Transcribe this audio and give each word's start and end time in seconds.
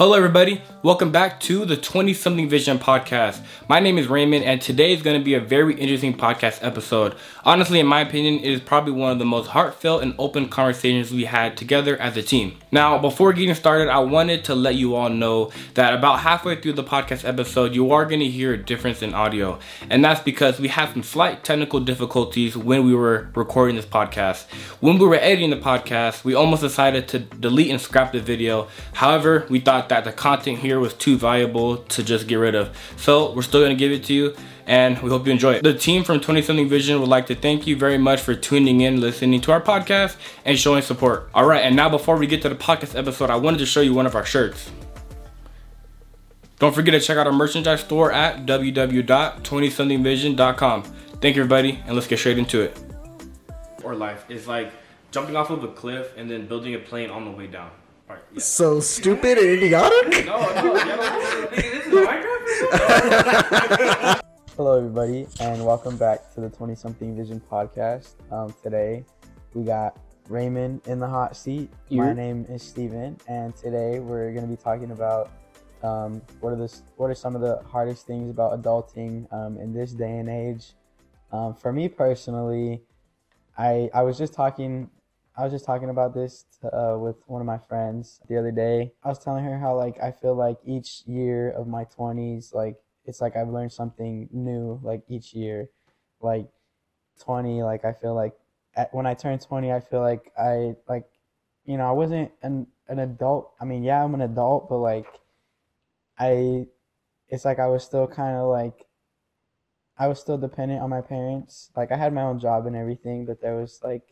Hello, 0.00 0.14
everybody. 0.14 0.62
Welcome 0.82 1.12
back 1.12 1.40
to 1.40 1.66
the 1.66 1.76
20 1.76 2.14
something 2.14 2.48
vision 2.48 2.78
podcast. 2.78 3.42
My 3.68 3.80
name 3.80 3.98
is 3.98 4.06
Raymond, 4.06 4.46
and 4.46 4.58
today 4.58 4.94
is 4.94 5.02
going 5.02 5.20
to 5.20 5.22
be 5.22 5.34
a 5.34 5.40
very 5.40 5.74
interesting 5.74 6.16
podcast 6.16 6.64
episode. 6.64 7.14
Honestly, 7.44 7.80
in 7.80 7.86
my 7.86 8.00
opinion, 8.00 8.42
it 8.42 8.50
is 8.50 8.60
probably 8.60 8.94
one 8.94 9.12
of 9.12 9.18
the 9.18 9.26
most 9.26 9.48
heartfelt 9.48 10.02
and 10.02 10.14
open 10.18 10.48
conversations 10.48 11.12
we 11.12 11.26
had 11.26 11.54
together 11.54 11.98
as 11.98 12.16
a 12.16 12.22
team. 12.22 12.56
Now, 12.72 12.96
before 12.96 13.34
getting 13.34 13.54
started, 13.54 13.90
I 13.90 13.98
wanted 13.98 14.42
to 14.44 14.54
let 14.54 14.74
you 14.74 14.94
all 14.94 15.10
know 15.10 15.52
that 15.74 15.92
about 15.92 16.20
halfway 16.20 16.58
through 16.58 16.72
the 16.72 16.84
podcast 16.84 17.28
episode, 17.28 17.74
you 17.74 17.92
are 17.92 18.06
going 18.06 18.20
to 18.20 18.26
hear 18.26 18.54
a 18.54 18.56
difference 18.56 19.02
in 19.02 19.12
audio, 19.12 19.58
and 19.90 20.02
that's 20.02 20.22
because 20.22 20.58
we 20.58 20.68
had 20.68 20.94
some 20.94 21.02
slight 21.02 21.44
technical 21.44 21.78
difficulties 21.78 22.56
when 22.56 22.86
we 22.86 22.94
were 22.94 23.28
recording 23.34 23.76
this 23.76 23.84
podcast. 23.84 24.46
When 24.80 24.98
we 24.98 25.06
were 25.06 25.16
editing 25.16 25.50
the 25.50 25.56
podcast, 25.56 26.24
we 26.24 26.32
almost 26.32 26.62
decided 26.62 27.06
to 27.08 27.18
delete 27.18 27.70
and 27.70 27.78
scrap 27.78 28.12
the 28.12 28.20
video. 28.20 28.66
However, 28.94 29.46
we 29.50 29.60
thought 29.60 29.89
that 29.90 30.04
the 30.04 30.12
content 30.12 30.58
here 30.58 30.80
was 30.80 30.94
too 30.94 31.18
valuable 31.18 31.76
to 31.76 32.02
just 32.02 32.26
get 32.26 32.36
rid 32.36 32.54
of. 32.54 32.74
So 32.96 33.32
we're 33.32 33.42
still 33.42 33.62
gonna 33.62 33.74
give 33.74 33.92
it 33.92 34.04
to 34.04 34.14
you 34.14 34.34
and 34.66 35.00
we 35.02 35.10
hope 35.10 35.26
you 35.26 35.32
enjoy 35.32 35.54
it. 35.54 35.62
The 35.62 35.74
team 35.74 36.04
from 36.04 36.20
20 36.20 36.42
something 36.42 36.68
vision 36.68 37.00
would 37.00 37.08
like 37.08 37.26
to 37.26 37.34
thank 37.34 37.66
you 37.66 37.76
very 37.76 37.98
much 37.98 38.20
for 38.20 38.34
tuning 38.34 38.80
in, 38.80 39.00
listening 39.00 39.40
to 39.42 39.52
our 39.52 39.60
podcast 39.60 40.16
and 40.44 40.58
showing 40.58 40.82
support. 40.82 41.28
All 41.34 41.44
right, 41.44 41.62
and 41.62 41.76
now 41.76 41.88
before 41.88 42.16
we 42.16 42.26
get 42.26 42.42
to 42.42 42.48
the 42.48 42.54
podcast 42.54 42.96
episode, 42.96 43.30
I 43.30 43.36
wanted 43.36 43.58
to 43.58 43.66
show 43.66 43.80
you 43.80 43.94
one 43.94 44.06
of 44.06 44.14
our 44.14 44.24
shirts. 44.24 44.70
Don't 46.60 46.74
forget 46.74 46.92
to 46.92 47.00
check 47.00 47.16
out 47.16 47.26
our 47.26 47.32
merchandise 47.32 47.80
store 47.80 48.12
at 48.12 48.46
www.20somethingvision.com. 48.46 50.82
Thank 50.82 51.36
you 51.36 51.42
everybody 51.42 51.82
and 51.86 51.94
let's 51.94 52.06
get 52.06 52.18
straight 52.18 52.38
into 52.38 52.60
it. 52.60 52.78
Or 53.82 53.94
life 53.94 54.26
is 54.28 54.46
like 54.46 54.72
jumping 55.10 55.36
off 55.36 55.50
of 55.50 55.64
a 55.64 55.68
cliff 55.68 56.12
and 56.16 56.30
then 56.30 56.46
building 56.46 56.74
a 56.74 56.78
plane 56.78 57.10
on 57.10 57.24
the 57.24 57.30
way 57.30 57.46
down. 57.46 57.70
Right, 58.10 58.18
yeah. 58.32 58.40
So 58.40 58.80
stupid 58.80 59.38
and 59.38 59.46
idiotic. 59.46 60.26
No, 60.26 60.40
no, 60.54 60.74
you 60.74 61.46
this 61.54 61.86
is 61.86 61.94
Minecraft. 61.94 63.30
Hello, 64.56 64.78
everybody, 64.78 65.28
and 65.38 65.64
welcome 65.64 65.96
back 65.96 66.34
to 66.34 66.40
the 66.40 66.50
20 66.50 66.74
something 66.74 67.16
Vision 67.16 67.40
podcast. 67.48 68.14
Um, 68.32 68.52
today, 68.64 69.04
we 69.54 69.62
got 69.62 69.96
Raymond 70.28 70.80
in 70.88 70.98
the 70.98 71.06
hot 71.06 71.36
seat. 71.36 71.70
My 71.88 72.12
name 72.12 72.46
is 72.48 72.64
Steven, 72.64 73.16
and 73.28 73.54
today 73.54 74.00
we're 74.00 74.32
going 74.32 74.42
to 74.42 74.50
be 74.50 74.60
talking 74.60 74.90
about 74.90 75.30
um, 75.84 76.20
what, 76.40 76.52
are 76.52 76.56
the, 76.56 76.80
what 76.96 77.10
are 77.10 77.14
some 77.14 77.36
of 77.36 77.42
the 77.42 77.62
hardest 77.64 78.08
things 78.08 78.28
about 78.28 78.60
adulting 78.60 79.32
um, 79.32 79.56
in 79.56 79.72
this 79.72 79.92
day 79.92 80.18
and 80.18 80.28
age. 80.28 80.72
Um, 81.30 81.54
for 81.54 81.72
me 81.72 81.88
personally, 81.88 82.82
I, 83.56 83.88
I 83.94 84.02
was 84.02 84.18
just 84.18 84.32
talking. 84.32 84.90
I 85.36 85.44
was 85.44 85.52
just 85.52 85.64
talking 85.64 85.90
about 85.90 86.14
this 86.14 86.44
uh, 86.64 86.96
with 86.98 87.16
one 87.26 87.40
of 87.40 87.46
my 87.46 87.58
friends 87.58 88.20
the 88.28 88.38
other 88.38 88.50
day. 88.50 88.92
I 89.02 89.08
was 89.08 89.18
telling 89.18 89.44
her 89.44 89.58
how 89.58 89.76
like 89.76 90.00
I 90.02 90.10
feel 90.10 90.34
like 90.34 90.58
each 90.64 91.02
year 91.06 91.50
of 91.50 91.66
my 91.66 91.84
20s, 91.84 92.52
like 92.52 92.76
it's 93.04 93.20
like 93.20 93.36
I've 93.36 93.48
learned 93.48 93.72
something 93.72 94.28
new 94.32 94.80
like 94.82 95.02
each 95.08 95.32
year. 95.32 95.68
Like 96.20 96.48
20, 97.20 97.62
like 97.62 97.84
I 97.84 97.92
feel 97.92 98.14
like 98.14 98.34
at, 98.76 98.92
when 98.92 99.06
I 99.06 99.14
turned 99.14 99.40
20, 99.40 99.72
I 99.72 99.80
feel 99.80 100.00
like 100.00 100.32
I 100.38 100.74
like 100.88 101.08
you 101.64 101.76
know, 101.76 101.88
I 101.88 101.92
wasn't 101.92 102.32
an 102.42 102.66
an 102.88 102.98
adult. 102.98 103.52
I 103.60 103.64
mean, 103.64 103.84
yeah, 103.84 104.02
I'm 104.02 104.14
an 104.14 104.22
adult, 104.22 104.68
but 104.68 104.78
like 104.78 105.06
I 106.18 106.66
it's 107.28 107.44
like 107.44 107.58
I 107.58 107.68
was 107.68 107.84
still 107.84 108.06
kind 108.06 108.36
of 108.36 108.48
like 108.48 108.86
I 109.96 110.08
was 110.08 110.18
still 110.18 110.38
dependent 110.38 110.82
on 110.82 110.90
my 110.90 111.00
parents. 111.00 111.70
Like 111.76 111.92
I 111.92 111.96
had 111.96 112.12
my 112.12 112.22
own 112.22 112.40
job 112.40 112.66
and 112.66 112.74
everything, 112.74 113.26
but 113.26 113.40
there 113.40 113.56
was 113.56 113.80
like 113.84 114.02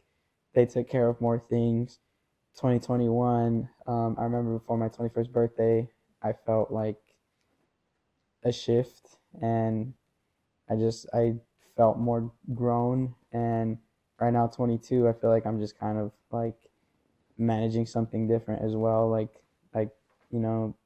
they 0.59 0.67
took 0.67 0.91
care 0.91 1.09
of 1.09 1.20
more 1.20 1.39
things. 1.39 2.01
2021, 2.56 3.69
um, 3.87 4.17
I 4.19 4.25
remember 4.25 4.59
before 4.59 4.77
my 4.77 4.89
21st 4.89 5.31
birthday, 5.31 5.89
I 6.20 6.33
felt 6.33 6.73
like 6.73 6.98
a 8.42 8.50
shift 8.50 9.06
and 9.41 9.95
I 10.69 10.75
just 10.75 11.06
I 11.15 11.34
felt 11.77 11.98
more 11.98 12.33
grown 12.55 13.15
and 13.33 13.78
right 14.21 14.33
now 14.33 14.49
22 14.49 15.09
I 15.09 15.12
feel 15.12 15.31
like 15.31 15.47
I'm 15.47 15.60
just 15.60 15.78
kind 15.78 15.99
of 15.99 16.12
like 16.31 16.56
managing 17.37 17.87
something 17.87 18.27
different 18.28 18.62
as 18.65 18.75
well 18.75 19.09
like 19.10 19.43
like 19.75 19.91
you 20.31 20.38
know 20.38 20.77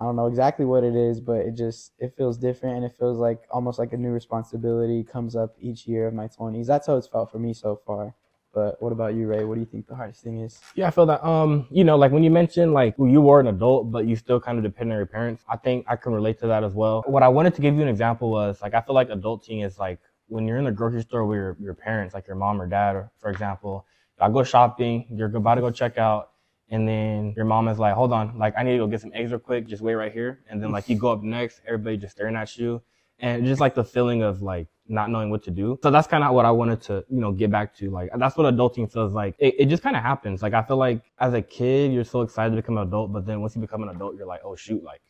I 0.00 0.04
don't 0.04 0.16
know 0.16 0.26
exactly 0.26 0.64
what 0.64 0.84
it 0.84 0.94
is 0.94 1.20
but 1.20 1.38
it 1.38 1.56
just 1.56 1.92
it 1.98 2.14
feels 2.16 2.38
different 2.38 2.76
and 2.76 2.84
it 2.84 2.92
feels 2.98 3.18
like 3.18 3.40
almost 3.50 3.78
like 3.78 3.92
a 3.92 3.96
new 3.96 4.10
responsibility 4.10 5.04
comes 5.04 5.34
up 5.36 5.56
each 5.60 5.86
year 5.86 6.06
of 6.08 6.14
my 6.14 6.28
20s 6.28 6.66
that's 6.66 6.86
how 6.86 6.96
it's 6.96 7.08
felt 7.08 7.30
for 7.30 7.38
me 7.38 7.52
so 7.52 7.80
far 7.86 8.14
but 8.54 8.80
what 8.80 8.92
about 8.92 9.14
you 9.14 9.26
Ray 9.26 9.44
what 9.44 9.54
do 9.54 9.60
you 9.60 9.66
think 9.66 9.86
the 9.86 9.94
hardest 9.94 10.22
thing 10.22 10.40
is 10.40 10.60
Yeah, 10.74 10.88
I 10.88 10.90
feel 10.90 11.06
that. 11.06 11.24
Um, 11.24 11.66
you 11.70 11.84
know, 11.84 11.96
like 11.96 12.12
when 12.12 12.22
you 12.22 12.30
mentioned 12.30 12.72
like 12.72 12.94
you 12.98 13.20
were 13.20 13.40
an 13.40 13.46
adult, 13.48 13.90
but 13.90 14.06
you 14.06 14.16
still 14.16 14.40
kind 14.40 14.56
of 14.58 14.64
depend 14.64 14.90
on 14.90 14.96
your 14.96 15.06
parents. 15.06 15.44
I 15.48 15.56
think 15.56 15.84
I 15.88 15.96
can 15.96 16.12
relate 16.12 16.38
to 16.40 16.46
that 16.46 16.64
as 16.64 16.72
well. 16.72 17.04
What 17.06 17.22
I 17.22 17.28
wanted 17.28 17.54
to 17.56 17.60
give 17.60 17.74
you 17.74 17.82
an 17.82 17.88
example 17.88 18.30
was 18.30 18.62
like 18.62 18.74
I 18.74 18.80
feel 18.80 18.94
like 18.94 19.10
adulting 19.10 19.64
is 19.64 19.78
like 19.78 20.00
when 20.28 20.46
you're 20.46 20.58
in 20.58 20.64
the 20.64 20.72
grocery 20.72 21.02
store 21.02 21.24
with 21.26 21.36
your, 21.36 21.56
your 21.60 21.74
parents, 21.74 22.14
like 22.14 22.26
your 22.26 22.36
mom 22.36 22.60
or 22.60 22.66
dad, 22.66 22.96
or 22.96 23.10
for 23.20 23.30
example, 23.30 23.86
I 24.20 24.28
go 24.30 24.42
shopping, 24.42 25.06
you're 25.10 25.34
about 25.34 25.56
to 25.56 25.60
go 25.60 25.70
check 25.70 25.98
out, 25.98 26.30
and 26.70 26.86
then 26.88 27.34
your 27.36 27.44
mom 27.44 27.68
is 27.68 27.78
like, 27.78 27.94
"Hold 27.94 28.12
on, 28.12 28.38
like 28.38 28.54
I 28.56 28.62
need 28.62 28.72
to 28.72 28.78
go 28.78 28.86
get 28.86 29.00
some 29.00 29.12
eggs 29.14 29.30
real 29.30 29.40
quick. 29.40 29.66
Just 29.66 29.82
wait 29.82 29.94
right 29.94 30.12
here." 30.12 30.40
And 30.48 30.62
then 30.62 30.70
like 30.70 30.88
you 30.88 30.96
go 30.96 31.12
up 31.12 31.22
next, 31.22 31.60
everybody 31.66 31.96
just 31.96 32.14
staring 32.14 32.36
at 32.36 32.56
you, 32.56 32.82
and 33.18 33.44
just 33.44 33.60
like 33.60 33.74
the 33.74 33.84
feeling 33.84 34.22
of 34.22 34.42
like 34.42 34.68
not 34.88 35.10
knowing 35.10 35.30
what 35.30 35.42
to 35.44 35.50
do. 35.50 35.78
So 35.82 35.90
that's 35.90 36.06
kind 36.06 36.24
of 36.24 36.34
what 36.34 36.44
I 36.44 36.50
wanted 36.50 36.80
to, 36.82 37.04
you 37.10 37.20
know, 37.20 37.30
get 37.30 37.50
back 37.50 37.76
to. 37.76 37.90
Like, 37.90 38.10
that's 38.16 38.36
what 38.36 38.52
adulting 38.52 38.90
feels 38.90 39.12
like. 39.12 39.34
It, 39.38 39.54
it 39.58 39.66
just 39.66 39.82
kind 39.82 39.94
of 39.94 40.02
happens. 40.02 40.42
Like, 40.42 40.54
I 40.54 40.62
feel 40.62 40.78
like 40.78 41.02
as 41.18 41.34
a 41.34 41.42
kid, 41.42 41.92
you're 41.92 42.04
so 42.04 42.22
excited 42.22 42.50
to 42.50 42.56
become 42.56 42.78
an 42.78 42.88
adult, 42.88 43.12
but 43.12 43.26
then 43.26 43.40
once 43.40 43.54
you 43.54 43.60
become 43.60 43.82
an 43.82 43.90
adult, 43.90 44.16
you're 44.16 44.26
like, 44.26 44.40
oh 44.44 44.56
shoot, 44.56 44.82
like, 44.82 45.02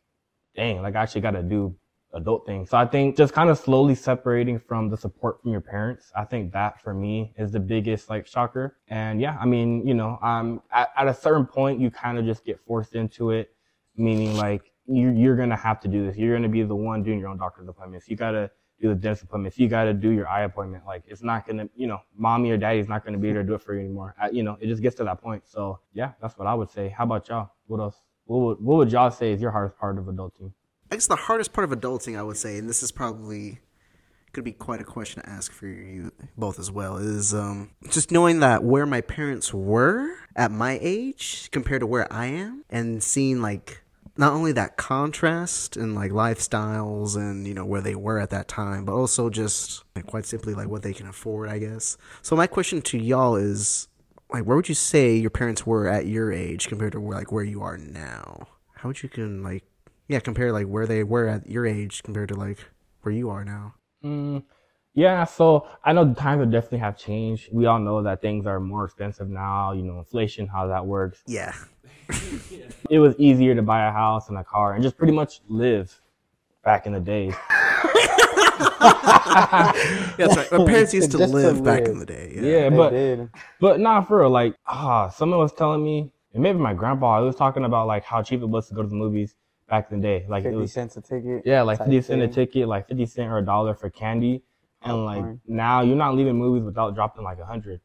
dang, 0.57 0.83
like 0.83 0.97
I 0.97 1.03
actually 1.03 1.21
got 1.21 1.33
to 1.33 1.43
do 1.43 1.75
adult 2.15 2.47
thing. 2.47 2.67
So 2.67 2.77
I 2.77 2.87
think 2.87 3.17
just 3.17 3.33
kind 3.33 3.51
of 3.51 3.59
slowly 3.59 3.95
separating 3.95 4.59
from 4.59 4.89
the 4.89 4.97
support 4.97 5.43
from 5.43 5.53
your 5.53 5.61
parents. 5.61 6.11
I 6.17 6.25
think 6.25 6.53
that 6.53 6.81
for 6.83 6.95
me 6.95 7.35
is 7.39 7.53
the 7.53 7.61
biggest 7.61 8.09
like 8.09 8.27
shocker. 8.27 8.79
And 8.89 9.21
yeah, 9.21 9.37
I 9.41 9.47
mean, 9.47 9.87
you 9.87 9.95
know, 9.95 10.19
um, 10.23 10.63
at, 10.73 10.91
at 10.97 11.09
a 11.09 11.15
certain 11.15 11.47
point, 11.47 11.81
you 11.81 11.91
kind 11.91 12.19
of 12.19 12.25
just 12.25 12.45
get 12.45 12.61
forced 12.67 12.95
into 12.95 13.31
it, 13.31 13.55
meaning 13.97 14.37
like 14.37 14.73
you, 14.87 15.11
you're 15.11 15.37
going 15.37 15.51
to 15.51 15.57
have 15.57 15.81
to 15.81 15.89
do 15.89 16.07
this. 16.07 16.17
You're 16.17 16.33
going 16.33 16.43
to 16.43 16.49
be 16.49 16.63
the 16.63 16.75
one 16.75 17.03
doing 17.03 17.19
your 17.19 17.29
own 17.29 17.39
doctor's 17.39 17.69
appointments. 17.69 18.09
You 18.09 18.17
got 18.17 18.31
to 18.33 18.51
do 18.81 18.89
the 18.89 18.95
dentist 18.95 19.25
appointments. 19.25 19.59
You 19.59 19.69
got 19.69 19.85
to 19.85 19.93
do 19.93 20.11
your 20.11 20.29
eye 20.29 20.45
appointment. 20.45 20.87
Like 20.87 21.03
it's 21.07 21.23
not 21.23 21.47
going 21.47 21.59
to, 21.59 21.69
you 21.77 21.87
know, 21.87 21.99
mommy 22.17 22.51
or 22.51 22.57
daddy's 22.57 22.89
not 22.89 23.05
going 23.05 23.13
to 23.13 23.19
be 23.19 23.33
there 23.33 23.43
to 23.43 23.47
do 23.47 23.55
it 23.55 23.63
for 23.63 23.75
you 23.75 23.81
anymore. 23.81 24.15
I, 24.21 24.31
you 24.31 24.43
know, 24.43 24.57
it 24.61 24.69
just 24.69 24.83
gets 24.83 24.97
to 24.97 25.05
that 25.05 25.21
point. 25.21 25.43
So 25.47 25.81
yeah, 25.93 26.13
that's 26.23 26.39
what 26.39 26.47
I 26.47 26.55
would 26.55 26.71
say. 26.71 26.89
How 26.89 27.05
about 27.05 27.29
y'all? 27.29 27.51
What 27.67 27.81
else? 27.81 27.97
What 28.25 28.39
would, 28.39 28.61
what 28.61 28.77
would 28.77 28.93
y'all 28.93 29.11
say 29.11 29.33
is 29.33 29.41
your 29.41 29.51
hardest 29.51 29.79
part 29.79 29.99
of 29.99 30.05
adulting? 30.05 30.53
I 30.91 30.97
guess 30.97 31.06
the 31.06 31.16
hardest 31.16 31.53
part 31.53 31.71
of 31.71 31.78
adulting, 31.78 32.19
I 32.19 32.22
would 32.22 32.37
say, 32.37 32.59
and 32.59 32.69
this 32.69 32.82
is 32.82 32.93
probably 32.93 33.60
could 34.32 34.44
be 34.44 34.53
quite 34.53 34.81
a 34.81 34.84
question 34.84 35.22
to 35.22 35.28
ask 35.28 35.53
for 35.53 35.66
you 35.66 36.12
both 36.37 36.59
as 36.59 36.71
well, 36.71 36.97
is 36.97 37.34
um, 37.34 37.71
just 37.91 38.10
knowing 38.10 38.41
that 38.41 38.62
where 38.62 38.87
my 38.87 39.00
parents 39.00 39.53
were 39.53 40.15
at 40.37 40.50
my 40.50 40.78
age 40.82 41.50
compared 41.50 41.81
to 41.81 41.87
where 41.87 42.10
I 42.12 42.27
am, 42.27 42.65
and 42.71 43.03
seeing 43.03 43.43
like 43.43 43.82
not 44.16 44.32
only 44.32 44.53
that 44.53 44.77
contrast 44.77 45.77
and 45.77 45.94
like 45.94 46.10
lifestyles 46.10 47.16
and 47.16 47.47
you 47.47 47.54
know 47.54 47.65
where 47.65 47.81
they 47.81 47.94
were 47.94 48.19
at 48.19 48.31
that 48.31 48.48
time, 48.48 48.84
but 48.84 48.93
also 48.93 49.31
just 49.31 49.84
like, 49.94 50.06
quite 50.06 50.27
simply 50.27 50.54
like 50.54 50.69
what 50.69 50.82
they 50.82 50.93
can 50.93 51.06
afford, 51.06 51.48
I 51.48 51.59
guess. 51.59 51.97
So 52.22 52.34
my 52.34 52.47
question 52.47 52.82
to 52.82 52.98
y'all 52.98 53.37
is 53.37 53.88
like, 54.31 54.44
where 54.44 54.56
would 54.56 54.69
you 54.69 54.75
say 54.75 55.16
your 55.16 55.31
parents 55.31 55.66
were 55.66 55.88
at 55.88 56.06
your 56.06 56.32
age 56.32 56.69
compared 56.69 56.93
to 56.93 57.00
where 57.00 57.16
like 57.16 57.32
where 57.32 57.44
you 57.44 57.62
are 57.62 57.78
now? 57.78 58.48
How 58.75 58.88
would 58.88 59.03
you 59.03 59.09
can 59.09 59.43
like 59.43 59.65
yeah, 60.09 60.21
compare 60.21 60.53
like 60.53 60.67
where 60.67 60.87
they 60.87 61.05
were 61.05 61.29
at 61.29 61.49
your 61.49 61.67
age 61.67 62.03
compared 62.03 62.31
to 62.31 62.35
like 62.35 62.59
where 63.03 63.15
you 63.15 63.29
are 63.29 63.45
now. 63.45 63.75
Mm, 64.03 64.43
yeah, 64.95 65.25
so 65.25 65.69
I 65.85 65.93
know 65.93 66.05
the 66.05 66.15
times 66.15 66.41
have 66.41 66.51
definitely 66.51 66.79
have 66.79 66.97
changed. 66.97 67.51
We 67.53 67.67
all 67.67 67.79
know 67.79 68.03
that 68.03 68.23
things 68.23 68.47
are 68.47 68.59
more 68.59 68.87
expensive 68.87 69.29
now, 69.29 69.73
you 69.73 69.83
know, 69.83 69.99
inflation, 69.99 70.47
how 70.47 70.67
that 70.69 70.85
works. 70.85 71.23
Yeah. 71.27 71.55
It 72.91 73.01
was 73.01 73.15
easier 73.19 73.55
to 73.55 73.61
buy 73.61 73.87
a 73.87 73.93
house 73.93 74.31
and 74.31 74.39
a 74.39 74.45
car 74.45 74.72
and 74.72 74.83
just 74.83 74.97
pretty 74.97 75.13
much 75.13 75.43
live 75.47 76.01
back 76.65 76.87
in 76.87 76.95
the 76.95 77.01
days. 77.01 77.34
That's 78.81 80.37
right. 80.37 80.53
My 80.53 80.65
parents 80.65 80.95
used 80.95 81.11
to 81.13 81.19
Just 81.19 81.33
to 81.33 81.37
live 81.37 81.63
back 81.63 81.83
live. 81.83 81.91
in 81.91 81.99
the 81.99 82.07
day. 82.07 82.33
Yeah. 82.34 82.43
Yeah, 82.43 82.71
but 82.71 82.91
did. 82.91 83.28
but 83.61 83.78
not 83.78 84.09
for 84.09 84.21
real. 84.21 84.31
Like, 84.31 84.57
ah, 84.66 85.11
someone 85.11 85.39
was 85.39 85.53
telling 85.53 85.84
me, 85.84 86.11
and 86.33 86.43
maybe 86.43 86.59
my 86.59 86.72
grandpa, 86.72 87.21
he 87.21 87.27
was 87.27 87.37
talking 87.37 87.65
about 87.65 87.87
like 87.87 88.04
how 88.04 88.22
cheap 88.22 88.41
it 88.41 88.47
was 88.47 88.69
to 88.69 88.75
go 88.75 88.83
to 88.83 88.89
the 88.89 88.95
movies 88.95 89.34
back 89.68 89.91
in 89.91 90.00
the 90.00 90.06
day. 90.06 90.26
Like 90.28 90.42
it 90.44 90.48
50 90.48 90.56
was 90.56 90.72
cents 90.72 90.97
a 90.97 91.00
ticket 91.00 91.42
Yeah, 91.44 91.62
like 91.62 91.78
fifty 91.78 92.00
cent 92.00 92.22
a 92.22 92.28
ticket, 92.28 92.68
like 92.68 92.88
fifty 92.88 93.06
cent 93.06 93.30
or 93.30 93.38
a 93.38 93.44
dollar 93.44 93.74
for 93.74 93.91
candy, 93.91 94.42
and 94.82 95.04
like 95.04 95.16
Popcorn. 95.16 95.41
now 95.47 95.82
you're 95.82 95.97
not 95.97 96.15
leaving 96.16 96.36
movies 96.36 96.62
without 96.65 96.94
dropping 96.94 97.24
like 97.24 97.38
a 97.38 97.44
hundred, 97.47 97.80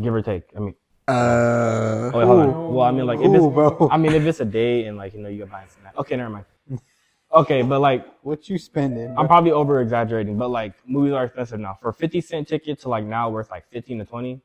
give 0.00 0.14
or 0.14 0.22
take. 0.22 0.44
I 0.56 0.60
mean, 0.60 0.74
Uh, 1.08 2.10
oh 2.14 2.18
wait, 2.18 2.26
hold 2.26 2.40
on. 2.40 2.74
Well, 2.74 2.86
I 2.86 2.90
mean 2.92 3.06
like 3.06 3.20
if 3.20 3.26
Ooh, 3.30 3.34
it's, 3.34 3.54
bro. 3.54 3.88
I 3.90 3.96
mean 3.96 4.12
if 4.12 4.22
it's 4.24 4.40
a 4.40 4.44
day 4.44 4.86
and 4.86 4.96
like 4.96 5.12
you 5.14 5.20
know 5.20 5.28
you're 5.28 5.46
buying 5.46 5.68
snacks. 5.68 5.96
Okay, 5.98 6.16
never 6.16 6.30
mind. 6.30 6.46
Okay, 7.32 7.62
but 7.62 7.80
like 7.80 8.06
What 8.22 8.48
you 8.48 8.58
spending? 8.58 9.12
I'm 9.18 9.26
probably 9.26 9.50
over 9.50 9.80
exaggerating, 9.80 10.38
but 10.38 10.50
like 10.50 10.72
movies 10.86 11.12
are 11.14 11.24
expensive 11.24 11.58
now. 11.58 11.76
For 11.80 11.92
fifty 11.92 12.20
cent 12.20 12.46
ticket 12.46 12.78
to 12.82 12.88
like 12.88 13.04
now 13.04 13.28
worth 13.28 13.50
like 13.50 13.68
fifteen 13.70 13.98
to 13.98 14.04
twenty. 14.04 14.40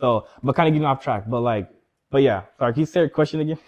So, 0.00 0.26
but 0.42 0.54
kind 0.56 0.68
of 0.68 0.72
getting 0.72 0.86
off 0.86 1.02
track. 1.02 1.24
But 1.28 1.40
like, 1.40 1.68
but 2.10 2.22
yeah. 2.22 2.44
Sorry, 2.58 2.72
can 2.72 2.80
you 2.80 2.86
say 2.86 3.00
your 3.00 3.08
question 3.10 3.40
again? 3.40 3.58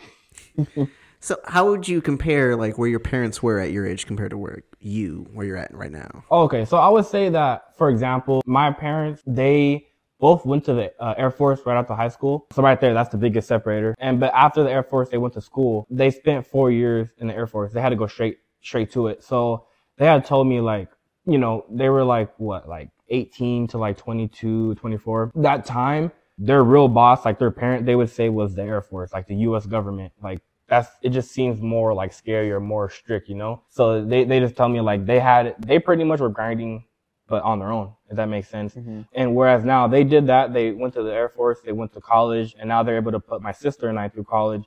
so 1.20 1.38
how 1.44 1.68
would 1.70 1.86
you 1.86 2.00
compare 2.00 2.56
like 2.56 2.78
where 2.78 2.88
your 2.88 2.98
parents 2.98 3.42
were 3.42 3.60
at 3.60 3.70
your 3.70 3.86
age 3.86 4.06
compared 4.06 4.30
to 4.30 4.38
where 4.38 4.62
you 4.80 5.26
where 5.32 5.46
you're 5.46 5.56
at 5.58 5.72
right 5.74 5.92
now? 5.92 6.24
Okay, 6.30 6.64
so 6.64 6.78
I 6.78 6.88
would 6.88 7.04
say 7.04 7.28
that, 7.28 7.76
for 7.76 7.90
example, 7.90 8.42
my 8.46 8.72
parents, 8.72 9.22
they 9.26 9.86
both 10.18 10.44
went 10.46 10.64
to 10.64 10.74
the 10.74 10.92
uh, 11.02 11.14
Air 11.16 11.30
Force 11.30 11.60
right 11.66 11.78
after 11.78 11.94
high 11.94 12.08
school. 12.08 12.46
So 12.52 12.62
right 12.62 12.80
there, 12.80 12.94
that's 12.94 13.10
the 13.10 13.18
biggest 13.18 13.48
separator. 13.48 13.94
And 13.98 14.18
but 14.18 14.32
after 14.34 14.62
the 14.62 14.70
Air 14.70 14.82
Force, 14.82 15.10
they 15.10 15.18
went 15.18 15.34
to 15.34 15.40
school. 15.42 15.86
They 15.90 16.10
spent 16.10 16.46
four 16.46 16.70
years 16.70 17.08
in 17.18 17.26
the 17.26 17.34
Air 17.34 17.46
Force. 17.46 17.72
They 17.72 17.80
had 17.80 17.90
to 17.90 17.96
go 17.96 18.06
straight 18.06 18.38
straight 18.62 18.90
to 18.92 19.08
it. 19.08 19.22
So 19.22 19.66
they 19.98 20.06
had 20.06 20.24
told 20.24 20.46
me 20.46 20.60
like, 20.60 20.88
you 21.26 21.38
know, 21.38 21.66
they 21.70 21.90
were 21.90 22.04
like 22.04 22.32
what, 22.38 22.68
like 22.68 22.90
18 23.10 23.68
to 23.68 23.78
like 23.78 23.98
22, 23.98 24.74
24. 24.76 25.32
That 25.34 25.66
time, 25.66 26.12
their 26.38 26.64
real 26.64 26.88
boss, 26.88 27.24
like 27.26 27.38
their 27.38 27.50
parent, 27.50 27.84
they 27.84 27.96
would 27.96 28.10
say 28.10 28.30
was 28.30 28.54
the 28.54 28.62
Air 28.62 28.80
Force, 28.80 29.12
like 29.12 29.26
the 29.26 29.36
U.S. 29.36 29.66
government, 29.66 30.12
like 30.22 30.40
that's 30.70 30.88
it 31.02 31.10
just 31.10 31.32
seems 31.32 31.60
more 31.60 31.92
like 31.92 32.12
scary 32.12 32.50
or 32.50 32.60
more 32.60 32.88
strict, 32.88 33.28
you 33.28 33.34
know. 33.34 33.62
So 33.68 34.02
they 34.02 34.24
they 34.24 34.40
just 34.40 34.56
tell 34.56 34.68
me 34.68 34.80
like 34.80 35.04
they 35.04 35.20
had 35.20 35.56
they 35.58 35.78
pretty 35.78 36.04
much 36.04 36.20
were 36.20 36.30
grinding 36.30 36.84
but 37.30 37.42
on 37.44 37.60
their 37.60 37.70
own, 37.70 37.92
if 38.10 38.16
that 38.16 38.28
makes 38.28 38.48
sense. 38.48 38.74
Mm-hmm. 38.74 39.02
And 39.14 39.36
whereas 39.36 39.64
now 39.64 39.86
they 39.86 40.02
did 40.02 40.26
that, 40.26 40.52
they 40.52 40.72
went 40.72 40.94
to 40.94 41.02
the 41.02 41.12
Air 41.12 41.28
Force, 41.28 41.60
they 41.64 41.72
went 41.72 41.92
to 41.92 42.00
college, 42.00 42.56
and 42.58 42.68
now 42.68 42.82
they're 42.82 42.96
able 42.96 43.12
to 43.12 43.20
put 43.20 43.40
my 43.40 43.52
sister 43.52 43.88
and 43.88 43.98
I 43.98 44.08
through 44.08 44.24
college. 44.24 44.64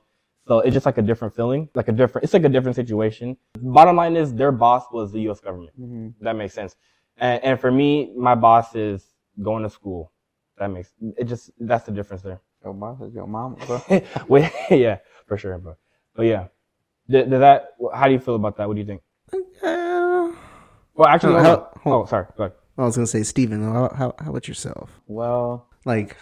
So 0.48 0.60
it's 0.60 0.72
just 0.72 0.86
like 0.86 0.98
a 0.98 1.02
different 1.02 1.36
feeling, 1.36 1.68
like 1.74 1.88
a 1.88 1.92
different, 1.92 2.24
it's 2.24 2.32
like 2.32 2.44
a 2.44 2.48
different 2.48 2.74
situation. 2.74 3.36
Bottom 3.60 3.96
line 3.96 4.16
is 4.16 4.34
their 4.34 4.50
boss 4.50 4.84
was 4.92 5.12
the 5.12 5.20
U.S. 5.22 5.40
government. 5.40 5.78
Mm-hmm. 5.78 6.24
That 6.24 6.36
makes 6.36 6.54
sense. 6.54 6.76
And, 7.18 7.42
and 7.44 7.60
for 7.60 7.70
me, 7.70 8.12
my 8.16 8.34
boss 8.34 8.74
is 8.74 9.04
going 9.42 9.62
to 9.62 9.70
school. 9.70 10.12
That 10.58 10.68
makes, 10.68 10.90
it 11.18 11.24
just, 11.24 11.50
that's 11.60 11.84
the 11.84 11.92
difference 11.92 12.22
there. 12.22 12.40
Your 12.64 12.72
boss 12.72 13.00
is 13.02 13.14
your 13.14 13.26
mom, 13.26 13.56
bro. 13.66 13.82
well, 14.28 14.50
yeah, 14.70 14.98
for 15.26 15.36
sure, 15.36 15.58
bro. 15.58 15.76
But 16.14 16.26
yeah, 16.26 16.46
does 17.08 17.28
that, 17.28 17.74
how 17.94 18.06
do 18.06 18.12
you 18.12 18.18
feel 18.18 18.36
about 18.36 18.56
that? 18.56 18.68
What 18.68 18.74
do 18.74 18.80
you 18.80 18.86
think? 18.86 19.02
Uh, 19.62 20.32
well, 20.94 21.08
actually, 21.08 21.42
how, 21.42 21.70
oh, 21.84 22.04
sorry. 22.06 22.26
Go 22.36 22.44
ahead. 22.44 22.56
I 22.76 22.84
was 22.84 22.96
gonna 22.96 23.06
say, 23.06 23.22
Steven, 23.22 23.62
how, 23.62 23.92
how, 23.94 24.14
how 24.18 24.30
about 24.30 24.48
yourself? 24.48 25.00
Well, 25.06 25.68
like, 25.84 26.16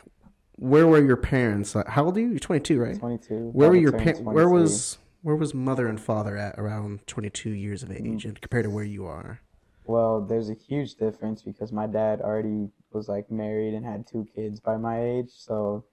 where 0.56 0.86
were 0.86 1.04
your 1.04 1.16
parents? 1.16 1.74
How 1.86 2.04
old 2.04 2.16
are 2.16 2.20
you? 2.20 2.30
You're 2.30 2.38
22, 2.38 2.78
right? 2.78 2.98
22. 2.98 3.50
Where 3.52 3.70
were 3.70 3.76
your 3.76 3.92
parents? 3.92 4.20
Where 4.20 4.48
was 4.48 4.98
where 5.22 5.36
was 5.36 5.54
mother 5.54 5.86
and 5.86 6.00
father 6.00 6.36
at 6.36 6.58
around 6.58 7.06
22 7.06 7.50
years 7.50 7.82
of 7.82 7.90
age, 7.90 8.02
mm-hmm. 8.02 8.28
and 8.28 8.40
compared 8.40 8.64
to 8.64 8.70
where 8.70 8.84
you 8.84 9.06
are? 9.06 9.40
Well, 9.84 10.20
there's 10.20 10.50
a 10.50 10.54
huge 10.54 10.96
difference 10.96 11.42
because 11.42 11.72
my 11.72 11.86
dad 11.86 12.20
already 12.20 12.68
was 12.92 13.08
like 13.08 13.30
married 13.30 13.74
and 13.74 13.84
had 13.84 14.06
two 14.06 14.26
kids 14.34 14.60
by 14.60 14.76
my 14.76 15.02
age, 15.02 15.30
so 15.30 15.84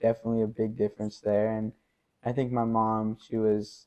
definitely 0.00 0.42
a 0.42 0.46
big 0.46 0.76
difference 0.76 1.20
there. 1.20 1.56
And 1.56 1.72
I 2.24 2.32
think 2.32 2.52
my 2.52 2.64
mom, 2.64 3.16
she 3.20 3.36
was 3.36 3.86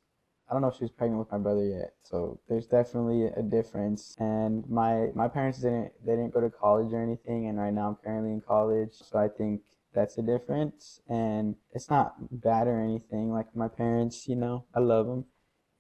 I 0.50 0.54
don't 0.54 0.62
know 0.62 0.68
if 0.68 0.76
she 0.76 0.84
was 0.84 0.92
pregnant 0.92 1.20
with 1.20 1.32
my 1.32 1.38
brother 1.38 1.66
yet. 1.66 1.94
So 2.04 2.40
there's 2.48 2.68
definitely 2.68 3.26
a 3.26 3.42
difference. 3.42 4.16
And 4.20 4.70
my 4.70 5.10
my 5.16 5.28
parents 5.28 5.60
didn't 5.60 5.94
they 6.06 6.14
didn't 6.16 6.34
go 6.34 6.42
to 6.42 6.50
college 6.50 6.94
or 6.94 7.02
anything 7.02 7.48
and 7.48 7.58
right 7.58 7.74
now 7.74 7.90
I'm 7.90 7.96
currently 7.96 8.32
in 8.32 8.42
college. 8.42 8.94
So 8.94 9.18
I 9.18 9.30
think 9.30 9.62
that's 9.94 10.18
a 10.18 10.22
difference 10.22 11.02
and 11.08 11.56
it's 11.72 11.90
not 11.90 12.16
bad 12.32 12.68
or 12.68 12.82
anything 12.82 13.32
like 13.32 13.56
my 13.56 13.68
parents, 13.68 14.28
you 14.28 14.36
know. 14.36 14.66
I 14.76 14.80
love 14.80 15.08
them 15.08 15.26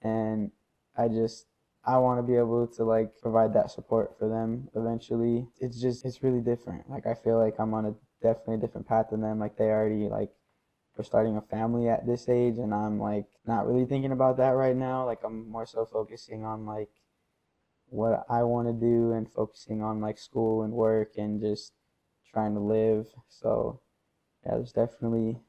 and 0.01 0.51
I 0.97 1.07
just 1.07 1.47
I 1.85 1.97
want 1.97 2.19
to 2.19 2.23
be 2.23 2.37
able 2.37 2.65
to 2.67 2.83
like 2.83 3.19
provide 3.21 3.53
that 3.55 3.71
support 3.71 4.17
for 4.17 4.29
them 4.29 4.69
eventually. 4.75 5.47
It's 5.59 5.81
just 5.81 6.05
it's 6.05 6.23
really 6.23 6.41
different. 6.41 6.89
Like 6.89 7.05
I 7.05 7.15
feel 7.15 7.37
like 7.37 7.55
I'm 7.59 7.73
on 7.73 7.85
a 7.85 7.95
definitely 8.21 8.55
a 8.55 8.59
different 8.59 8.87
path 8.87 9.07
than 9.11 9.21
them. 9.21 9.39
Like 9.39 9.57
they 9.57 9.65
already 9.65 10.07
like 10.07 10.31
for 10.95 11.03
starting 11.03 11.37
a 11.37 11.41
family 11.41 11.89
at 11.89 12.05
this 12.05 12.29
age 12.29 12.57
and 12.57 12.73
I'm 12.73 12.99
like 12.99 13.25
not 13.45 13.67
really 13.67 13.85
thinking 13.85 14.11
about 14.11 14.37
that 14.37 14.49
right 14.49 14.75
now. 14.75 15.05
Like 15.05 15.19
I'm 15.23 15.49
more 15.49 15.65
so 15.65 15.85
focusing 15.85 16.43
on 16.43 16.65
like 16.65 16.89
what 17.89 18.25
I 18.29 18.43
want 18.43 18.67
to 18.67 18.73
do 18.73 19.11
and 19.13 19.31
focusing 19.31 19.81
on 19.81 20.01
like 20.01 20.17
school 20.17 20.63
and 20.63 20.73
work 20.73 21.13
and 21.17 21.41
just 21.41 21.73
trying 22.31 22.53
to 22.53 22.59
live. 22.59 23.07
So 23.29 23.81
yeah, 24.45 24.55
there's 24.55 24.71
definitely 24.71 25.39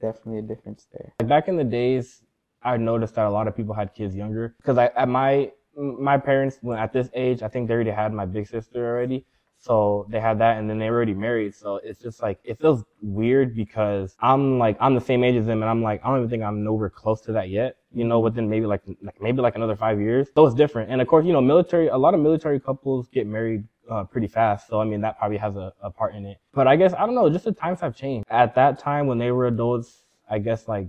definitely 0.00 0.38
a 0.38 0.42
difference 0.42 0.86
there. 0.92 1.14
Back 1.26 1.48
in 1.48 1.56
the 1.56 1.64
days, 1.64 2.22
I 2.62 2.76
noticed 2.76 3.14
that 3.14 3.26
a 3.26 3.30
lot 3.30 3.48
of 3.48 3.56
people 3.56 3.74
had 3.74 3.94
kids 3.94 4.14
younger 4.14 4.54
because 4.58 4.76
I 4.78 4.86
at 4.96 5.08
my 5.08 5.52
my 5.76 6.18
parents 6.18 6.58
when 6.60 6.78
at 6.78 6.92
this 6.92 7.08
age, 7.14 7.42
I 7.42 7.48
think 7.48 7.68
they 7.68 7.74
already 7.74 7.90
had 7.90 8.12
my 8.12 8.26
big 8.26 8.46
sister 8.46 8.86
already. 8.86 9.24
So 9.62 10.06
they 10.08 10.18
had 10.18 10.40
that 10.40 10.58
and 10.58 10.68
then 10.68 10.78
they 10.78 10.90
were 10.90 10.96
already 10.96 11.14
married. 11.14 11.54
So 11.54 11.76
it's 11.84 12.00
just 12.00 12.20
like, 12.20 12.40
it 12.42 12.60
feels 12.60 12.84
weird 13.00 13.54
because 13.54 14.16
I'm 14.18 14.58
like, 14.58 14.76
I'm 14.80 14.96
the 14.96 15.00
same 15.00 15.22
age 15.22 15.36
as 15.36 15.46
them 15.46 15.62
and 15.62 15.70
I'm 15.70 15.82
like, 15.82 16.04
I 16.04 16.08
don't 16.08 16.18
even 16.18 16.30
think 16.30 16.42
I'm 16.42 16.64
nowhere 16.64 16.90
close 16.90 17.20
to 17.22 17.32
that 17.32 17.48
yet, 17.48 17.76
you 17.94 18.02
know, 18.02 18.18
within 18.18 18.50
maybe 18.50 18.66
like, 18.66 18.82
like 19.02 19.22
maybe 19.22 19.40
like 19.40 19.54
another 19.54 19.76
five 19.76 20.00
years. 20.00 20.26
So 20.34 20.44
it's 20.46 20.56
different. 20.56 20.90
And 20.90 21.00
of 21.00 21.06
course, 21.06 21.24
you 21.24 21.32
know, 21.32 21.40
military, 21.40 21.86
a 21.86 21.96
lot 21.96 22.12
of 22.12 22.18
military 22.18 22.58
couples 22.58 23.08
get 23.08 23.24
married 23.28 23.62
uh, 23.88 24.02
pretty 24.02 24.26
fast. 24.26 24.66
So 24.66 24.80
I 24.80 24.84
mean, 24.84 25.00
that 25.02 25.16
probably 25.16 25.38
has 25.38 25.54
a, 25.54 25.72
a 25.80 25.92
part 25.92 26.16
in 26.16 26.26
it. 26.26 26.38
But 26.52 26.66
I 26.66 26.74
guess, 26.74 26.92
I 26.92 27.06
don't 27.06 27.14
know, 27.14 27.30
just 27.30 27.44
the 27.44 27.52
times 27.52 27.80
have 27.80 27.94
changed. 27.94 28.26
At 28.30 28.56
that 28.56 28.80
time 28.80 29.06
when 29.06 29.18
they 29.18 29.30
were 29.30 29.46
adults, 29.46 30.06
I 30.28 30.40
guess 30.40 30.66
like 30.66 30.88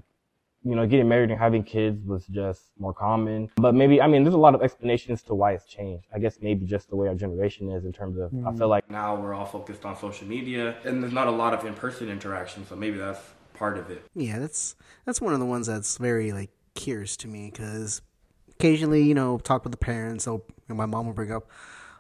you 0.64 0.76
know, 0.76 0.86
getting 0.88 1.08
married 1.08 1.30
and 1.30 1.40
having 1.40 1.64
kids 1.64 2.06
was 2.06 2.26
just 2.28 2.62
more 2.80 2.94
common. 2.94 3.50
But 3.56 3.76
maybe, 3.76 4.02
I 4.02 4.08
mean, 4.08 4.24
there's 4.24 4.36
a 4.36 4.40
lot 4.40 4.56
of 4.56 4.62
explanations 4.62 5.22
to 5.24 5.36
why 5.36 5.54
it's 5.54 5.66
changed. 5.66 6.08
I 6.14 6.20
guess 6.20 6.40
maybe 6.42 6.66
just 6.66 6.90
the 6.90 6.96
way 6.96 7.08
our 7.08 7.16
generation 7.16 7.70
is 7.72 7.86
in 7.86 7.92
terms 7.92 8.18
of, 8.18 8.32
mm-hmm. 8.32 8.48
I 8.48 8.56
feel 8.56 8.70
like 8.70 8.90
now 8.90 9.16
we're 9.16 9.34
all 9.34 9.46
focused 9.46 9.86
on 9.86 9.98
social 9.98 10.28
media 10.28 10.76
and 10.86 11.04
there's 11.04 11.14
not 11.14 11.28
a 11.28 11.32
lot 11.32 11.54
of 11.54 11.66
in-person 11.66 12.10
interaction. 12.10 12.66
So 12.66 12.76
maybe 12.76 12.98
that's 12.98 13.20
part 13.54 13.78
of 13.78 13.90
it. 13.90 14.06
Yeah, 14.16 14.40
that's, 14.40 14.76
that's 15.06 15.20
one 15.22 15.34
of 15.34 15.40
the 15.40 15.46
ones 15.46 15.68
that's 15.68 15.98
very 15.98 16.32
like 16.32 16.50
curious 16.76 17.18
to 17.18 17.28
me 17.28 17.52
because 17.52 18.02
occasionally, 18.52 19.04
you 19.04 19.14
know, 19.14 19.38
talk 19.40 19.64
with 19.64 19.72
the 19.72 19.78
parents. 19.78 20.24
So 20.24 20.44
my 20.68 20.86
mom 20.86 21.06
will 21.06 21.14
bring 21.14 21.32
up, 21.32 21.50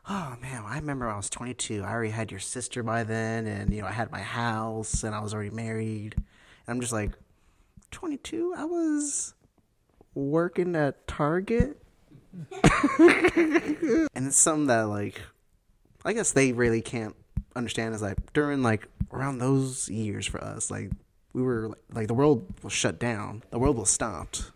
oh 0.09 0.35
man, 0.41 0.63
I 0.65 0.77
remember 0.77 1.09
I 1.09 1.17
was 1.17 1.29
22. 1.29 1.83
I 1.83 1.91
already 1.91 2.11
had 2.11 2.31
your 2.31 2.39
sister 2.39 2.83
by 2.83 3.03
then, 3.03 3.47
and 3.47 3.73
you 3.73 3.81
know, 3.81 3.87
I 3.87 3.91
had 3.91 4.11
my 4.11 4.21
house, 4.21 5.03
and 5.03 5.15
I 5.15 5.21
was 5.21 5.33
already 5.33 5.49
married. 5.49 6.15
And 6.15 6.23
I'm 6.67 6.81
just 6.81 6.93
like, 6.93 7.11
22, 7.93 8.53
I 8.57 8.65
was 8.65 9.33
working 10.13 10.75
at 10.75 11.07
Target. 11.07 11.81
and 12.99 14.27
it's 14.27 14.35
something 14.35 14.67
that, 14.67 14.83
like, 14.83 15.21
I 16.03 16.13
guess 16.13 16.31
they 16.31 16.51
really 16.51 16.81
can't 16.81 17.15
understand 17.55 17.95
is 17.95 18.01
like 18.01 18.33
during, 18.33 18.63
like, 18.63 18.87
around 19.11 19.37
those 19.37 19.87
years 19.89 20.25
for 20.25 20.43
us, 20.43 20.69
like, 20.69 20.91
we 21.33 21.41
were, 21.41 21.77
like, 21.93 22.07
the 22.07 22.13
world 22.13 22.45
was 22.63 22.73
shut 22.73 22.99
down, 22.99 23.43
the 23.51 23.59
world 23.59 23.77
was 23.77 23.89
stopped. 23.89 24.51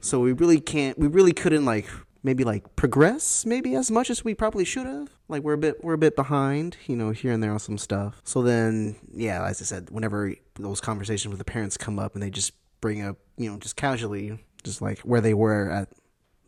So 0.00 0.20
we 0.20 0.32
really 0.32 0.60
can't, 0.60 0.98
we 0.98 1.06
really 1.06 1.32
couldn't, 1.32 1.64
like, 1.64 1.86
maybe 2.26 2.42
like 2.42 2.74
progress 2.74 3.46
maybe 3.46 3.76
as 3.76 3.88
much 3.88 4.10
as 4.10 4.24
we 4.24 4.34
probably 4.34 4.64
should 4.64 4.84
have. 4.84 5.15
Like 5.28 5.42
we're 5.42 5.54
a 5.54 5.58
bit 5.58 5.82
we're 5.82 5.94
a 5.94 5.98
bit 5.98 6.16
behind, 6.16 6.76
you 6.86 6.96
know, 6.96 7.10
here 7.10 7.32
and 7.32 7.42
there 7.42 7.52
on 7.52 7.58
some 7.58 7.78
stuff. 7.78 8.20
So 8.24 8.42
then, 8.42 8.96
yeah, 9.12 9.44
as 9.44 9.60
I 9.60 9.64
said, 9.64 9.90
whenever 9.90 10.34
those 10.54 10.80
conversations 10.80 11.30
with 11.30 11.38
the 11.38 11.44
parents 11.44 11.76
come 11.76 11.98
up 11.98 12.14
and 12.14 12.22
they 12.22 12.30
just 12.30 12.52
bring 12.80 13.02
up, 13.02 13.16
you 13.36 13.50
know, 13.50 13.58
just 13.58 13.76
casually, 13.76 14.38
just 14.62 14.80
like 14.80 15.00
where 15.00 15.20
they 15.20 15.34
were 15.34 15.70
at 15.70 15.88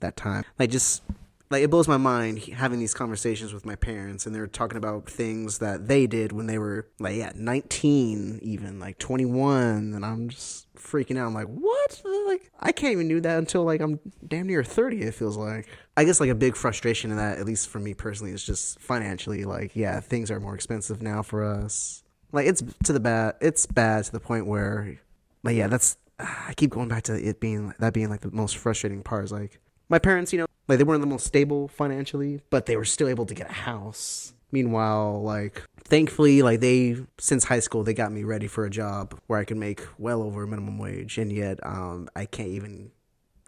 that 0.00 0.16
time, 0.16 0.44
like 0.58 0.70
just 0.70 1.02
like 1.50 1.62
it 1.62 1.70
blows 1.70 1.88
my 1.88 1.96
mind 1.96 2.38
having 2.44 2.78
these 2.78 2.94
conversations 2.94 3.52
with 3.52 3.64
my 3.64 3.74
parents 3.74 4.26
and 4.26 4.34
they're 4.34 4.46
talking 4.46 4.76
about 4.76 5.06
things 5.06 5.58
that 5.58 5.88
they 5.88 6.06
did 6.06 6.32
when 6.32 6.46
they 6.46 6.58
were 6.58 6.86
like 6.98 7.16
yeah 7.16 7.32
19 7.34 8.40
even 8.42 8.78
like 8.78 8.98
21 8.98 9.94
and 9.94 10.04
i'm 10.04 10.28
just 10.28 10.68
freaking 10.78 11.18
out. 11.18 11.26
I'm 11.26 11.34
like 11.34 11.48
what? 11.48 12.02
Like 12.26 12.50
i 12.60 12.72
can't 12.72 12.92
even 12.92 13.08
do 13.08 13.20
that 13.20 13.38
until 13.38 13.64
like 13.64 13.80
i'm 13.80 13.98
damn 14.26 14.46
near 14.46 14.64
30 14.64 15.02
it 15.02 15.14
feels 15.14 15.36
like. 15.36 15.68
I 15.96 16.04
guess 16.04 16.20
like 16.20 16.30
a 16.30 16.34
big 16.34 16.56
frustration 16.56 17.10
in 17.10 17.16
that 17.16 17.38
at 17.38 17.46
least 17.46 17.68
for 17.68 17.80
me 17.80 17.94
personally 17.94 18.32
is 18.32 18.44
just 18.44 18.80
financially 18.80 19.44
like 19.44 19.74
yeah 19.74 20.00
things 20.00 20.30
are 20.30 20.40
more 20.40 20.54
expensive 20.54 21.02
now 21.02 21.22
for 21.22 21.44
us. 21.44 22.02
Like 22.32 22.46
it's 22.46 22.62
to 22.84 22.92
the 22.92 23.00
bad 23.00 23.34
it's 23.40 23.66
bad 23.66 24.04
to 24.04 24.12
the 24.12 24.20
point 24.20 24.46
where 24.46 24.98
like 25.42 25.56
yeah 25.56 25.66
that's 25.66 25.96
i 26.18 26.52
keep 26.56 26.70
going 26.70 26.88
back 26.88 27.04
to 27.04 27.14
it 27.14 27.40
being 27.40 27.72
that 27.78 27.92
being 27.92 28.10
like 28.10 28.20
the 28.20 28.30
most 28.30 28.56
frustrating 28.56 29.02
part 29.02 29.24
is 29.24 29.32
like 29.32 29.60
my 29.88 29.98
parents, 29.98 30.32
you 30.32 30.38
know, 30.40 30.46
like 30.68 30.78
they 30.78 30.84
weren't 30.84 31.00
the 31.00 31.06
most 31.06 31.26
stable 31.26 31.68
financially, 31.68 32.40
but 32.50 32.66
they 32.66 32.76
were 32.76 32.84
still 32.84 33.08
able 33.08 33.26
to 33.26 33.34
get 33.34 33.50
a 33.50 33.54
house. 33.54 34.34
Meanwhile, 34.52 35.22
like 35.22 35.62
thankfully, 35.84 36.42
like 36.42 36.60
they 36.60 36.96
since 37.18 37.44
high 37.44 37.60
school 37.60 37.82
they 37.82 37.94
got 37.94 38.12
me 38.12 38.24
ready 38.24 38.46
for 38.46 38.64
a 38.64 38.70
job 38.70 39.18
where 39.26 39.38
I 39.38 39.44
could 39.44 39.56
make 39.56 39.82
well 39.98 40.22
over 40.22 40.46
minimum 40.46 40.78
wage, 40.78 41.18
and 41.18 41.32
yet 41.32 41.58
um, 41.64 42.08
I 42.14 42.26
can't 42.26 42.50
even 42.50 42.90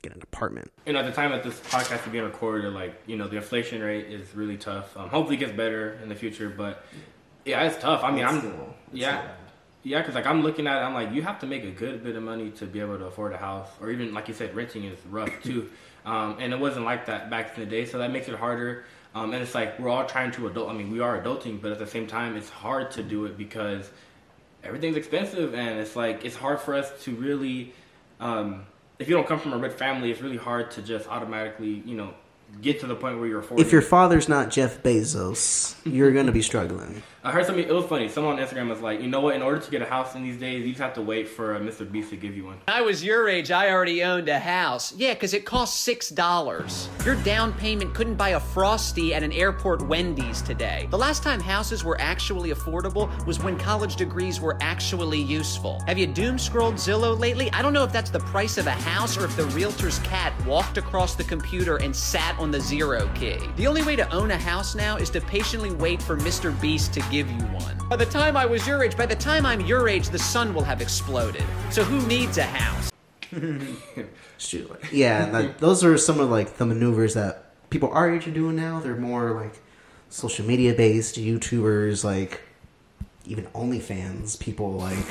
get 0.02 0.14
an 0.14 0.22
apartment. 0.22 0.72
You 0.86 0.94
know, 0.94 1.00
at 1.00 1.06
the 1.06 1.12
time 1.12 1.30
that 1.30 1.42
this 1.42 1.58
podcast 1.60 2.06
is 2.06 2.12
being 2.12 2.24
recorded, 2.24 2.72
like 2.72 3.00
you 3.06 3.16
know, 3.16 3.28
the 3.28 3.36
inflation 3.36 3.82
rate 3.82 4.06
is 4.06 4.34
really 4.34 4.56
tough. 4.56 4.96
Um, 4.96 5.08
hopefully, 5.08 5.36
it 5.36 5.40
gets 5.40 5.52
better 5.52 5.98
in 6.02 6.08
the 6.08 6.14
future, 6.14 6.50
but 6.50 6.84
yeah, 7.44 7.62
it's 7.62 7.78
tough. 7.78 8.02
I 8.04 8.10
mean, 8.10 8.24
it's 8.24 8.32
I'm 8.32 8.40
still, 8.40 8.74
yeah. 8.92 9.32
Yeah, 9.82 10.00
because 10.00 10.14
like 10.14 10.26
I'm 10.26 10.42
looking 10.42 10.66
at 10.66 10.78
it, 10.78 10.84
I'm 10.84 10.94
like, 10.94 11.12
you 11.12 11.22
have 11.22 11.38
to 11.40 11.46
make 11.46 11.64
a 11.64 11.70
good 11.70 12.04
bit 12.04 12.16
of 12.16 12.22
money 12.22 12.50
to 12.52 12.66
be 12.66 12.80
able 12.80 12.98
to 12.98 13.06
afford 13.06 13.32
a 13.32 13.38
house, 13.38 13.68
or 13.80 13.90
even 13.90 14.12
like 14.12 14.28
you 14.28 14.34
said, 14.34 14.54
renting 14.54 14.84
is 14.84 14.98
rough 15.08 15.30
too. 15.42 15.70
Um, 16.02 16.38
and 16.40 16.54
it 16.54 16.58
wasn't 16.58 16.86
like 16.86 17.04
that 17.06 17.28
back 17.28 17.58
in 17.58 17.62
the 17.62 17.68
day, 17.68 17.84
so 17.84 17.98
that 17.98 18.10
makes 18.10 18.26
it 18.26 18.34
harder. 18.34 18.86
Um, 19.14 19.34
and 19.34 19.42
it's 19.42 19.54
like 19.54 19.78
we're 19.78 19.90
all 19.90 20.06
trying 20.06 20.30
to 20.30 20.46
adult. 20.46 20.70
I 20.70 20.72
mean, 20.72 20.90
we 20.90 21.00
are 21.00 21.20
adulting, 21.20 21.60
but 21.60 21.72
at 21.72 21.78
the 21.78 21.86
same 21.86 22.06
time, 22.06 22.38
it's 22.38 22.48
hard 22.48 22.90
to 22.92 23.02
do 23.02 23.26
it 23.26 23.36
because 23.36 23.90
everything's 24.64 24.96
expensive, 24.96 25.52
and 25.52 25.78
it's 25.78 25.96
like 25.96 26.24
it's 26.24 26.34
hard 26.36 26.58
for 26.58 26.74
us 26.74 26.90
to 27.04 27.14
really 27.14 27.74
um, 28.18 28.66
if 29.00 29.08
you 29.08 29.16
don't 29.16 29.26
come 29.26 29.40
from 29.40 29.54
a 29.54 29.58
rich 29.58 29.72
family, 29.72 30.10
it's 30.10 30.20
really 30.20 30.36
hard 30.36 30.70
to 30.72 30.82
just 30.82 31.08
automatically, 31.08 31.82
you 31.86 31.96
know, 31.96 32.14
get 32.60 32.80
to 32.80 32.86
the 32.86 32.94
point 32.94 33.18
where 33.18 33.26
you're 33.26 33.40
affording. 33.40 33.64
If 33.64 33.72
your 33.72 33.82
father's 33.82 34.28
not 34.28 34.50
Jeff 34.50 34.82
Bezos, 34.82 35.74
you're 35.84 36.12
gonna 36.12 36.32
be 36.32 36.42
struggling. 36.42 37.02
I 37.22 37.32
heard 37.32 37.44
something. 37.44 37.62
It 37.62 37.70
was 37.70 37.84
funny. 37.84 38.08
Someone 38.08 38.38
on 38.38 38.46
Instagram 38.46 38.70
was 38.70 38.80
like, 38.80 39.02
you 39.02 39.08
know 39.08 39.20
what? 39.20 39.36
In 39.36 39.42
order 39.42 39.60
to 39.60 39.70
get 39.70 39.82
a 39.82 39.84
house 39.84 40.14
in 40.14 40.22
these 40.22 40.38
days, 40.38 40.64
you 40.64 40.70
just 40.70 40.80
have 40.80 40.94
to 40.94 41.02
wait 41.02 41.28
for 41.28 41.60
Mr. 41.60 41.90
Beast 41.90 42.08
to 42.10 42.16
give 42.16 42.34
you 42.34 42.46
one. 42.46 42.56
When 42.64 42.76
I 42.78 42.80
was 42.80 43.04
your 43.04 43.28
age, 43.28 43.50
I 43.50 43.70
already 43.70 44.02
owned 44.02 44.26
a 44.30 44.38
house. 44.38 44.94
Yeah, 44.96 45.12
because 45.12 45.34
it 45.34 45.44
cost 45.44 45.86
$6. 45.86 47.04
Your 47.04 47.16
down 47.16 47.52
payment 47.52 47.92
couldn't 47.92 48.14
buy 48.14 48.30
a 48.30 48.40
Frosty 48.40 49.12
at 49.12 49.22
an 49.22 49.32
airport 49.32 49.82
Wendy's 49.82 50.40
today. 50.40 50.88
The 50.88 50.96
last 50.96 51.22
time 51.22 51.40
houses 51.40 51.84
were 51.84 52.00
actually 52.00 52.52
affordable 52.52 53.10
was 53.26 53.38
when 53.38 53.58
college 53.58 53.96
degrees 53.96 54.40
were 54.40 54.56
actually 54.62 55.20
useful. 55.20 55.82
Have 55.86 55.98
you 55.98 56.06
doom 56.06 56.38
scrolled 56.38 56.76
Zillow 56.76 57.18
lately? 57.18 57.52
I 57.52 57.60
don't 57.60 57.74
know 57.74 57.84
if 57.84 57.92
that's 57.92 58.08
the 58.08 58.20
price 58.20 58.56
of 58.56 58.66
a 58.66 58.70
house 58.70 59.18
or 59.18 59.26
if 59.26 59.36
the 59.36 59.44
realtor's 59.48 59.98
cat 59.98 60.32
walked 60.46 60.78
across 60.78 61.16
the 61.16 61.24
computer 61.24 61.76
and 61.76 61.94
sat 61.94 62.38
on 62.38 62.50
the 62.50 62.60
zero 62.60 63.10
key. 63.14 63.36
The 63.56 63.66
only 63.66 63.82
way 63.82 63.94
to 63.96 64.10
own 64.10 64.30
a 64.30 64.38
house 64.38 64.74
now 64.74 64.96
is 64.96 65.10
to 65.10 65.20
patiently 65.20 65.72
wait 65.72 66.02
for 66.02 66.16
Mr. 66.16 66.58
Beast 66.62 66.94
to 66.94 67.09
give 67.10 67.30
you 67.30 67.38
one. 67.38 67.76
By 67.88 67.96
the 67.96 68.06
time 68.06 68.36
I 68.36 68.46
was 68.46 68.66
your 68.66 68.84
age, 68.84 68.96
by 68.96 69.06
the 69.06 69.16
time 69.16 69.44
I'm 69.44 69.60
your 69.62 69.88
age, 69.88 70.08
the 70.08 70.18
sun 70.18 70.54
will 70.54 70.62
have 70.62 70.80
exploded. 70.80 71.44
So 71.70 71.82
who 71.82 72.06
needs 72.06 72.38
a 72.38 72.44
house? 72.44 72.90
Shoot. 74.38 74.70
Yeah, 74.92 75.28
that, 75.30 75.58
those 75.58 75.84
are 75.84 75.98
some 75.98 76.20
of 76.20 76.30
like 76.30 76.56
the 76.56 76.66
maneuvers 76.66 77.14
that 77.14 77.68
people 77.70 77.90
our 77.92 78.14
age 78.14 78.28
are 78.28 78.32
doing 78.32 78.56
now. 78.56 78.80
They're 78.80 78.96
more 78.96 79.32
like 79.32 79.60
social 80.08 80.46
media 80.46 80.72
based 80.72 81.16
YouTubers, 81.16 82.04
like 82.04 82.42
even 83.24 83.46
OnlyFans 83.46 84.38
people. 84.38 84.72
Like, 84.72 85.06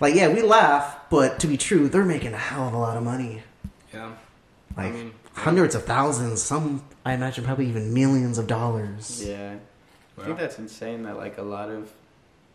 like 0.00 0.14
yeah, 0.14 0.28
we 0.28 0.42
laugh, 0.42 1.08
but 1.10 1.40
to 1.40 1.46
be 1.46 1.56
true, 1.56 1.88
they're 1.88 2.04
making 2.04 2.34
a 2.34 2.38
hell 2.38 2.68
of 2.68 2.74
a 2.74 2.78
lot 2.78 2.96
of 2.96 3.02
money. 3.02 3.42
Yeah. 3.92 4.12
Like 4.76 4.92
mean, 4.92 5.14
hundreds 5.32 5.74
of 5.74 5.84
thousands. 5.84 6.42
Some, 6.42 6.84
I 7.04 7.14
imagine, 7.14 7.44
probably 7.44 7.68
even 7.68 7.94
millions 7.94 8.38
of 8.38 8.46
dollars. 8.46 9.24
Yeah. 9.24 9.56
I 10.18 10.24
think 10.24 10.38
that's 10.38 10.58
insane 10.58 11.02
that 11.04 11.16
like 11.16 11.38
a 11.38 11.42
lot 11.42 11.70
of 11.70 11.92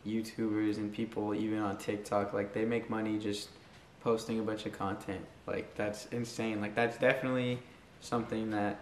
YouTubers 0.08 0.78
and 0.78 0.94
people 0.94 1.34
even 1.34 1.60
on 1.60 1.78
TikTok 1.78 2.34
like 2.34 2.54
they 2.54 2.66
make 2.66 2.90
money 2.90 3.20
just 3.20 3.50
posting 4.02 4.40
a 4.40 4.44
bunch 4.44 4.66
of 4.66 4.78
content. 4.78 5.26
Like 5.46 5.76
that's 5.76 6.06
insane. 6.08 6.62
Like 6.62 6.76
that's 6.76 6.98
definitely 6.98 7.60
something 8.02 8.52
that 8.52 8.80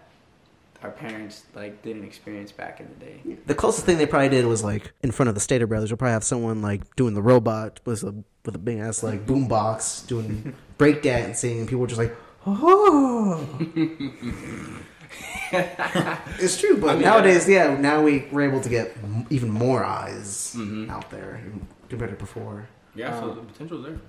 our 0.84 0.92
parents 0.92 1.44
like 1.56 1.82
didn't 1.82 2.04
experience 2.04 2.52
back 2.52 2.80
in 2.80 2.88
the 2.88 3.06
day. 3.06 3.38
The 3.46 3.56
closest 3.56 3.86
thing 3.86 3.98
they 3.98 4.06
probably 4.06 4.30
did 4.30 4.46
was 4.46 4.64
like 4.64 4.94
in 5.02 5.12
front 5.12 5.30
of 5.30 5.36
the 5.36 5.42
Stater 5.42 5.66
Brothers. 5.66 5.90
You'll 5.90 5.98
probably 5.98 6.14
have 6.14 6.24
someone 6.24 6.62
like 6.62 6.96
doing 6.96 7.14
the 7.14 7.22
robot 7.22 7.80
with 7.86 8.04
a 8.04 8.24
with 8.46 8.56
a 8.56 8.60
big 8.60 8.78
ass 8.80 9.04
like 9.04 9.26
boombox 9.26 10.08
doing 10.08 10.56
breakdancing, 10.78 11.60
and 11.60 11.68
people 11.68 11.82
were 11.82 11.88
just 11.88 12.00
like, 12.00 12.16
oh. 12.46 13.44
it's 15.52 16.60
true, 16.60 16.78
but 16.78 16.96
mean, 16.96 17.04
nowadays, 17.04 17.48
yeah, 17.48 17.76
now 17.78 18.04
we 18.04 18.28
we're 18.32 18.48
able 18.48 18.62
to 18.62 18.70
get 18.70 18.96
m- 19.04 19.26
even 19.30 19.50
more 19.50 19.84
eyes 19.84 20.56
out 20.90 21.10
there 21.10 21.42
compared 21.90 22.12
to 22.12 22.18
before. 22.18 22.68
Yeah. 22.96 23.20
so 23.20 23.30
Um, 23.32 23.36
the 23.36 23.42
potential's 23.44 23.86
there. 23.86 24.00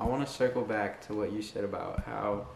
I 0.00 0.04
want 0.04 0.26
to 0.26 0.32
circle 0.32 0.62
back 0.62 1.00
to 1.06 1.14
what 1.14 1.32
you 1.32 1.42
said 1.42 1.64
about 1.64 2.02
how 2.04 2.46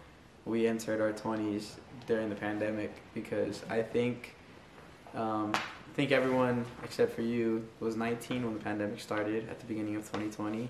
we 0.47 0.67
entered 0.67 1.01
our 1.01 1.13
20s 1.13 1.73
during 2.07 2.29
the 2.29 2.35
pandemic 2.35 2.93
because 3.15 3.63
I 3.69 3.83
think 3.83 4.35
um, 5.15 5.53
I 5.55 5.95
think 5.95 6.13
everyone 6.13 6.65
except 6.83 7.15
for 7.15 7.23
you 7.23 7.67
was 7.81 7.97
19 7.97 8.45
when 8.45 8.55
the 8.55 8.61
pandemic 8.65 9.01
started 9.01 9.49
at 9.49 9.61
the 9.61 9.67
beginning 9.67 9.97
of 9.97 10.03
2020 10.03 10.69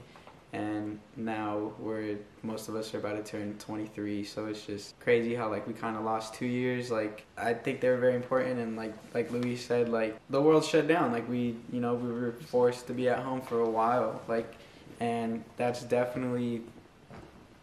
and 0.53 0.99
now 1.17 1.73
we're 1.79 2.19
most 2.43 2.69
of 2.69 2.75
us 2.75 2.93
are 2.95 2.99
about 2.99 3.25
to 3.25 3.31
turn 3.31 3.55
23 3.59 4.25
so 4.25 4.47
it's 4.47 4.67
just 4.67 4.99
crazy 4.99 5.35
how 5.35 5.49
like 5.49 5.67
we 5.67 5.73
kind 5.73 5.97
of 5.97 6.05
lost 6.05 6.35
2 6.35 6.47
years. 6.47 6.91
Like 6.91 7.25
I 7.37 7.55
think 7.55 7.81
they 7.81 7.89
were 7.89 7.99
very 7.99 8.17
important 8.17 8.59
and 8.59 8.77
like 8.77 8.95
like 9.15 9.31
Louis 9.31 9.57
said 9.57 9.89
like 9.89 10.19
the 10.31 10.41
world 10.41 10.65
shut 10.65 10.89
down. 10.89 11.13
Like 11.13 11.29
we 11.29 11.57
you 11.73 11.81
know 11.81 11.95
we 11.95 12.11
were 12.11 12.33
forced 12.33 12.87
to 12.89 12.93
be 12.93 13.09
at 13.09 13.21
home 13.21 13.41
for 13.41 13.61
a 13.61 13.69
while. 13.69 14.23
Like 14.27 14.55
and 14.99 15.45
that's 15.57 15.83
definitely 15.83 16.63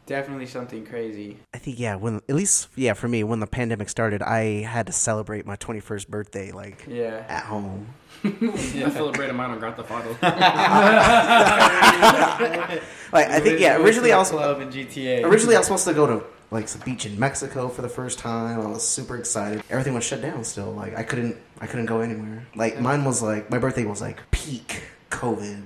definitely 0.07 0.47
something 0.47 0.83
crazy 0.85 1.37
I 1.53 1.59
think 1.59 1.79
yeah, 1.79 1.95
when 1.95 2.21
at 2.27 2.35
least 2.35 2.69
yeah 2.75 2.93
for 2.93 3.07
me 3.07 3.23
when 3.23 3.39
the 3.39 3.47
pandemic 3.47 3.89
started, 3.89 4.21
I 4.23 4.61
had 4.63 4.87
to 4.87 4.93
celebrate 4.93 5.45
my 5.45 5.55
21st 5.57 6.07
birthday 6.07 6.51
like 6.51 6.85
yeah 6.87 7.23
at 7.27 7.43
home. 7.43 7.87
I 8.23 8.89
celebrated 8.89 9.33
mine 9.33 9.51
on 9.51 9.59
Grand 9.59 9.75
Theft 9.75 9.91
Auto. 9.91 10.17
Like 13.13 13.27
I 13.27 13.39
think 13.39 13.59
yeah, 13.59 13.77
originally 13.77 14.11
I 14.11 14.17
was 14.17 14.29
club 14.31 14.59
in 14.59 14.69
GTA 14.69 15.23
Originally, 15.23 15.55
I 15.55 15.59
was 15.59 15.67
supposed 15.67 15.87
to 15.87 15.93
go 15.93 16.07
to 16.07 16.23
like 16.51 16.67
some 16.67 16.81
beach 16.81 17.05
in 17.05 17.17
Mexico 17.19 17.69
for 17.69 17.81
the 17.81 17.89
first 17.89 18.19
time. 18.19 18.59
I 18.59 18.67
was 18.67 18.85
super 18.87 19.17
excited. 19.17 19.63
Everything 19.69 19.93
was 19.93 20.03
shut 20.03 20.21
down 20.21 20.43
still. 20.43 20.71
Like 20.71 20.97
I 20.97 21.03
couldn't, 21.03 21.37
I 21.61 21.67
couldn't 21.67 21.85
go 21.85 22.01
anywhere. 22.01 22.45
Like 22.55 22.79
mine 22.81 23.05
was 23.05 23.21
like 23.21 23.49
my 23.49 23.59
birthday 23.59 23.85
was 23.85 24.01
like 24.01 24.19
peak 24.31 24.81
COVID. 25.09 25.61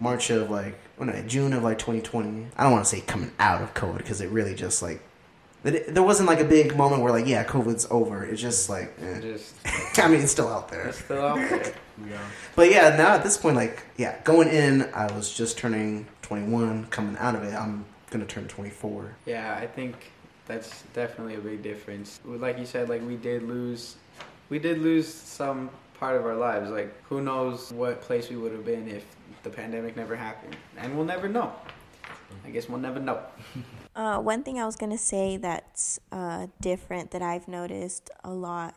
March 0.00 0.30
of 0.30 0.50
like, 0.50 0.78
no, 0.98 1.22
June 1.26 1.52
of 1.52 1.62
like 1.62 1.78
2020. 1.78 2.46
I 2.56 2.62
don't 2.62 2.72
want 2.72 2.84
to 2.84 2.90
say 2.90 3.00
coming 3.00 3.32
out 3.38 3.62
of 3.62 3.74
COVID 3.74 3.98
because 3.98 4.20
it 4.20 4.30
really 4.30 4.54
just 4.54 4.82
like, 4.82 5.00
it, 5.64 5.94
there 5.94 6.02
wasn't 6.02 6.28
like 6.28 6.40
a 6.40 6.44
big 6.44 6.76
moment 6.76 7.02
where 7.02 7.12
like, 7.12 7.26
yeah, 7.26 7.44
COVID's 7.44 7.86
over. 7.90 8.24
It's 8.24 8.40
just 8.40 8.68
like, 8.68 8.94
eh. 9.00 9.20
just 9.20 9.54
I 9.98 10.08
mean, 10.08 10.20
it's 10.20 10.32
still 10.32 10.48
out 10.48 10.68
there. 10.68 10.88
it's 10.88 10.98
still 10.98 11.24
out 11.24 11.36
there 11.36 11.72
Yeah. 12.08 12.18
But 12.54 12.70
yeah, 12.70 12.96
now 12.96 13.14
at 13.14 13.22
this 13.22 13.36
point, 13.36 13.56
like, 13.56 13.82
yeah, 13.96 14.20
going 14.22 14.48
in, 14.48 14.88
I 14.94 15.10
was 15.12 15.34
just 15.34 15.58
turning 15.58 16.06
21. 16.22 16.86
Coming 16.86 17.16
out 17.18 17.34
of 17.34 17.42
it, 17.42 17.54
I'm 17.54 17.84
gonna 18.10 18.26
turn 18.26 18.48
24. 18.48 19.14
Yeah, 19.26 19.58
I 19.60 19.66
think 19.66 20.12
that's 20.46 20.82
definitely 20.94 21.34
a 21.34 21.40
big 21.40 21.62
difference. 21.62 22.20
Like 22.24 22.58
you 22.58 22.66
said, 22.66 22.88
like 22.88 23.02
we 23.06 23.16
did 23.16 23.42
lose, 23.42 23.96
we 24.48 24.58
did 24.58 24.78
lose 24.78 25.12
some 25.12 25.70
part 25.98 26.16
of 26.16 26.26
our 26.26 26.36
lives. 26.36 26.70
Like 26.70 27.02
who 27.04 27.20
knows 27.20 27.72
what 27.72 28.00
place 28.00 28.28
we 28.30 28.36
would 28.36 28.52
have 28.52 28.64
been 28.64 28.88
if 28.88 29.04
the 29.42 29.50
pandemic 29.50 29.96
never 29.96 30.16
happened, 30.16 30.56
and 30.76 30.96
we'll 30.96 31.06
never 31.06 31.28
know. 31.28 31.52
I 32.44 32.50
guess 32.50 32.68
we'll 32.68 32.80
never 32.80 33.00
know. 33.00 33.20
Uh, 33.96 34.20
one 34.20 34.42
thing 34.42 34.60
I 34.60 34.66
was 34.66 34.76
gonna 34.76 34.98
say 34.98 35.38
that's 35.38 35.98
uh, 36.12 36.48
different 36.60 37.12
that 37.12 37.22
I've 37.22 37.48
noticed 37.48 38.10
a 38.22 38.30
lot 38.30 38.74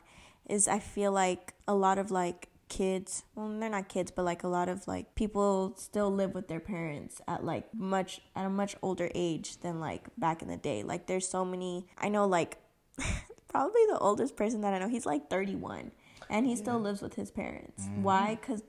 is 0.47 0.65
I 0.65 0.79
feel 0.79 1.11
like 1.11 1.53
a 1.67 1.73
lot 1.73 1.97
of 1.97 2.09
like 2.09 2.47
kids, 2.69 3.23
well, 3.35 3.49
they're 3.59 3.69
not 3.69 3.89
kids, 3.89 4.11
but 4.11 4.23
like 4.23 4.43
a 4.43 4.47
lot 4.47 4.69
of 4.69 4.87
like 4.87 5.15
people 5.15 5.73
still 5.77 6.09
live 6.09 6.33
with 6.33 6.47
their 6.47 6.61
parents 6.61 7.19
at 7.27 7.43
like 7.43 7.65
much 7.73 8.21
at 8.35 8.45
a 8.45 8.49
much 8.49 8.77
older 8.81 9.11
age 9.13 9.59
than 9.59 9.81
like 9.81 10.07
back 10.17 10.41
in 10.41 10.47
the 10.47 10.55
day. 10.55 10.83
Like 10.83 11.07
there's 11.07 11.27
so 11.27 11.43
many. 11.43 11.87
I 11.97 12.07
know 12.07 12.25
like 12.25 12.57
probably 13.49 13.81
the 13.89 13.97
oldest 13.99 14.37
person 14.37 14.61
that 14.61 14.73
I 14.73 14.79
know. 14.79 14.87
He's 14.87 15.05
like 15.05 15.29
31, 15.29 15.91
and 16.29 16.45
he 16.45 16.55
still 16.55 16.79
lives 16.79 17.01
with 17.01 17.15
his 17.15 17.31
parents. 17.31 17.83
Mm-hmm. 17.83 18.03
Why? 18.03 18.37
Because 18.39 18.63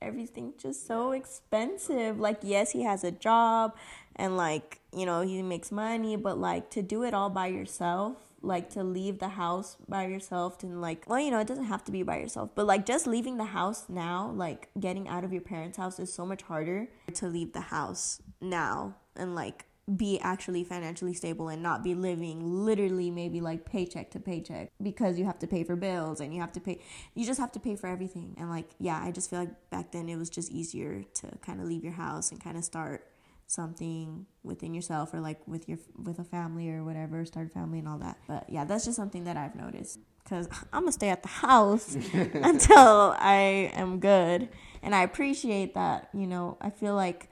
everything's 0.00 0.62
just 0.62 0.86
so 0.86 1.12
expensive. 1.12 2.20
Like, 2.20 2.38
yes, 2.42 2.72
he 2.72 2.82
has 2.82 3.04
a 3.04 3.10
job 3.10 3.74
and 4.16 4.36
like, 4.36 4.80
you 4.92 5.06
know, 5.06 5.22
he 5.22 5.42
makes 5.42 5.72
money, 5.72 6.16
but 6.16 6.38
like 6.38 6.70
to 6.70 6.82
do 6.82 7.02
it 7.02 7.14
all 7.14 7.30
by 7.30 7.46
yourself, 7.48 8.16
like 8.42 8.70
to 8.70 8.84
leave 8.84 9.18
the 9.18 9.30
house 9.30 9.76
by 9.88 10.06
yourself 10.06 10.62
and 10.62 10.80
like, 10.80 11.08
well, 11.08 11.18
you 11.18 11.30
know, 11.30 11.40
it 11.40 11.46
doesn't 11.46 11.64
have 11.64 11.82
to 11.84 11.92
be 11.92 12.02
by 12.02 12.18
yourself, 12.18 12.50
but 12.54 12.66
like 12.66 12.86
just 12.86 13.06
leaving 13.06 13.38
the 13.38 13.44
house 13.44 13.86
now, 13.88 14.30
like 14.34 14.68
getting 14.78 15.08
out 15.08 15.24
of 15.24 15.32
your 15.32 15.42
parents' 15.42 15.78
house 15.78 15.98
is 15.98 16.12
so 16.12 16.26
much 16.26 16.42
harder 16.42 16.88
to 17.14 17.26
leave 17.26 17.52
the 17.52 17.60
house 17.60 18.20
now 18.40 18.94
and 19.16 19.34
like 19.34 19.64
be 19.96 20.18
actually 20.20 20.64
financially 20.64 21.12
stable 21.12 21.48
and 21.48 21.62
not 21.62 21.84
be 21.84 21.94
living 21.94 22.64
literally 22.64 23.10
maybe 23.10 23.40
like 23.40 23.66
paycheck 23.66 24.10
to 24.10 24.18
paycheck 24.18 24.70
because 24.82 25.18
you 25.18 25.26
have 25.26 25.38
to 25.38 25.46
pay 25.46 25.62
for 25.62 25.76
bills 25.76 26.20
and 26.20 26.34
you 26.34 26.40
have 26.40 26.52
to 26.52 26.60
pay 26.60 26.80
you 27.14 27.26
just 27.26 27.38
have 27.38 27.52
to 27.52 27.60
pay 27.60 27.76
for 27.76 27.86
everything. 27.86 28.34
And 28.38 28.48
like 28.48 28.70
yeah 28.78 29.00
i 29.02 29.10
just 29.10 29.28
feel 29.28 29.40
like 29.40 29.70
back 29.70 29.92
then 29.92 30.08
it 30.08 30.16
was 30.16 30.30
just 30.30 30.50
easier 30.50 31.04
to 31.14 31.28
kind 31.42 31.60
of 31.60 31.66
leave 31.66 31.84
your 31.84 31.92
house 31.92 32.30
and 32.30 32.42
kind 32.42 32.56
of 32.56 32.64
start 32.64 33.06
something 33.46 34.24
within 34.42 34.72
yourself 34.72 35.12
or 35.12 35.20
like 35.20 35.46
with 35.46 35.68
your 35.68 35.78
with 36.02 36.18
a 36.18 36.24
family 36.24 36.70
or 36.70 36.82
whatever 36.82 37.22
start 37.26 37.48
a 37.48 37.50
family 37.50 37.78
and 37.78 37.88
all 37.88 37.98
that. 37.98 38.16
But 38.26 38.46
yeah 38.48 38.64
that's 38.64 38.86
just 38.86 38.96
something 38.96 39.24
that 39.24 39.36
i've 39.36 39.54
noticed 39.54 39.98
because 40.22 40.48
i'm 40.72 40.82
gonna 40.82 40.92
stay 40.92 41.10
at 41.10 41.22
the 41.22 41.28
house 41.28 41.94
until 42.14 43.14
i 43.18 43.70
am 43.74 44.00
good. 44.00 44.48
And 44.82 44.94
i 44.94 45.02
appreciate 45.02 45.74
that 45.74 46.08
you 46.14 46.26
know 46.26 46.56
i 46.62 46.70
feel 46.70 46.94
like 46.94 47.30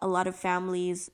a 0.00 0.06
lot 0.06 0.26
of 0.26 0.36
families 0.36 1.10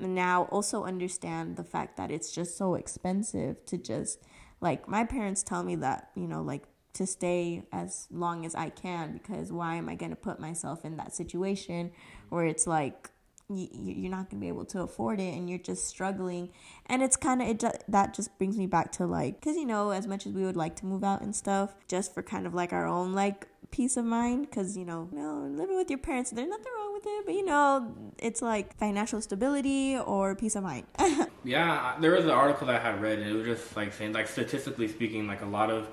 now 0.00 0.44
also 0.44 0.84
understand 0.84 1.56
the 1.56 1.64
fact 1.64 1.96
that 1.96 2.10
it's 2.10 2.32
just 2.32 2.56
so 2.56 2.74
expensive 2.74 3.64
to 3.66 3.76
just 3.76 4.22
like 4.60 4.88
my 4.88 5.04
parents 5.04 5.42
tell 5.42 5.62
me 5.62 5.76
that 5.76 6.10
you 6.14 6.26
know 6.26 6.42
like 6.42 6.64
to 6.94 7.06
stay 7.06 7.62
as 7.72 8.08
long 8.10 8.44
as 8.44 8.54
I 8.54 8.70
can 8.70 9.12
because 9.12 9.52
why 9.52 9.76
am 9.76 9.88
I 9.88 9.94
going 9.94 10.10
to 10.10 10.16
put 10.16 10.40
myself 10.40 10.84
in 10.84 10.96
that 10.96 11.14
situation 11.14 11.92
where 12.28 12.44
it's 12.44 12.66
like 12.66 13.10
you, 13.48 13.68
you're 13.72 14.10
not 14.10 14.28
gonna 14.28 14.40
be 14.40 14.48
able 14.48 14.64
to 14.66 14.82
afford 14.82 15.20
it 15.20 15.34
and 15.34 15.48
you're 15.48 15.58
just 15.58 15.86
struggling? 15.86 16.50
And 16.86 17.02
it's 17.02 17.16
kind 17.16 17.40
of 17.40 17.48
it 17.48 17.60
ju- 17.60 17.70
that 17.88 18.14
just 18.14 18.36
brings 18.38 18.56
me 18.56 18.66
back 18.66 18.92
to 18.92 19.06
like 19.06 19.40
because 19.40 19.56
you 19.56 19.64
know 19.64 19.90
as 19.90 20.06
much 20.06 20.26
as 20.26 20.32
we 20.32 20.42
would 20.42 20.56
like 20.56 20.76
to 20.76 20.86
move 20.86 21.04
out 21.04 21.22
and 21.22 21.34
stuff 21.34 21.74
just 21.86 22.12
for 22.12 22.22
kind 22.22 22.46
of 22.46 22.54
like 22.54 22.72
our 22.72 22.86
own 22.86 23.12
like 23.12 23.46
peace 23.70 23.96
of 23.96 24.04
mind 24.04 24.48
because 24.48 24.76
you 24.76 24.84
know 24.84 25.08
no 25.12 25.46
living 25.50 25.76
with 25.76 25.90
your 25.90 25.98
parents 25.98 26.30
there's 26.30 26.48
nothing 26.48 26.72
wrong 26.76 26.87
with 26.98 27.06
it 27.06 27.26
but 27.26 27.34
you 27.34 27.44
know 27.44 27.94
it's 28.18 28.42
like 28.42 28.76
financial 28.76 29.20
stability 29.20 29.96
or 29.96 30.34
peace 30.34 30.56
of 30.56 30.62
mind 30.62 30.84
Yeah, 31.44 31.96
there 32.00 32.12
was 32.12 32.24
an 32.24 32.30
article 32.30 32.66
that 32.66 32.76
I 32.76 32.78
had 32.78 33.00
read, 33.00 33.20
and 33.20 33.30
it 33.30 33.32
was 33.32 33.46
just 33.46 33.76
like 33.76 33.92
saying, 33.92 34.12
like 34.12 34.28
statistically 34.28 34.88
speaking, 34.88 35.26
like 35.26 35.40
a 35.40 35.46
lot 35.46 35.70
of 35.70 35.88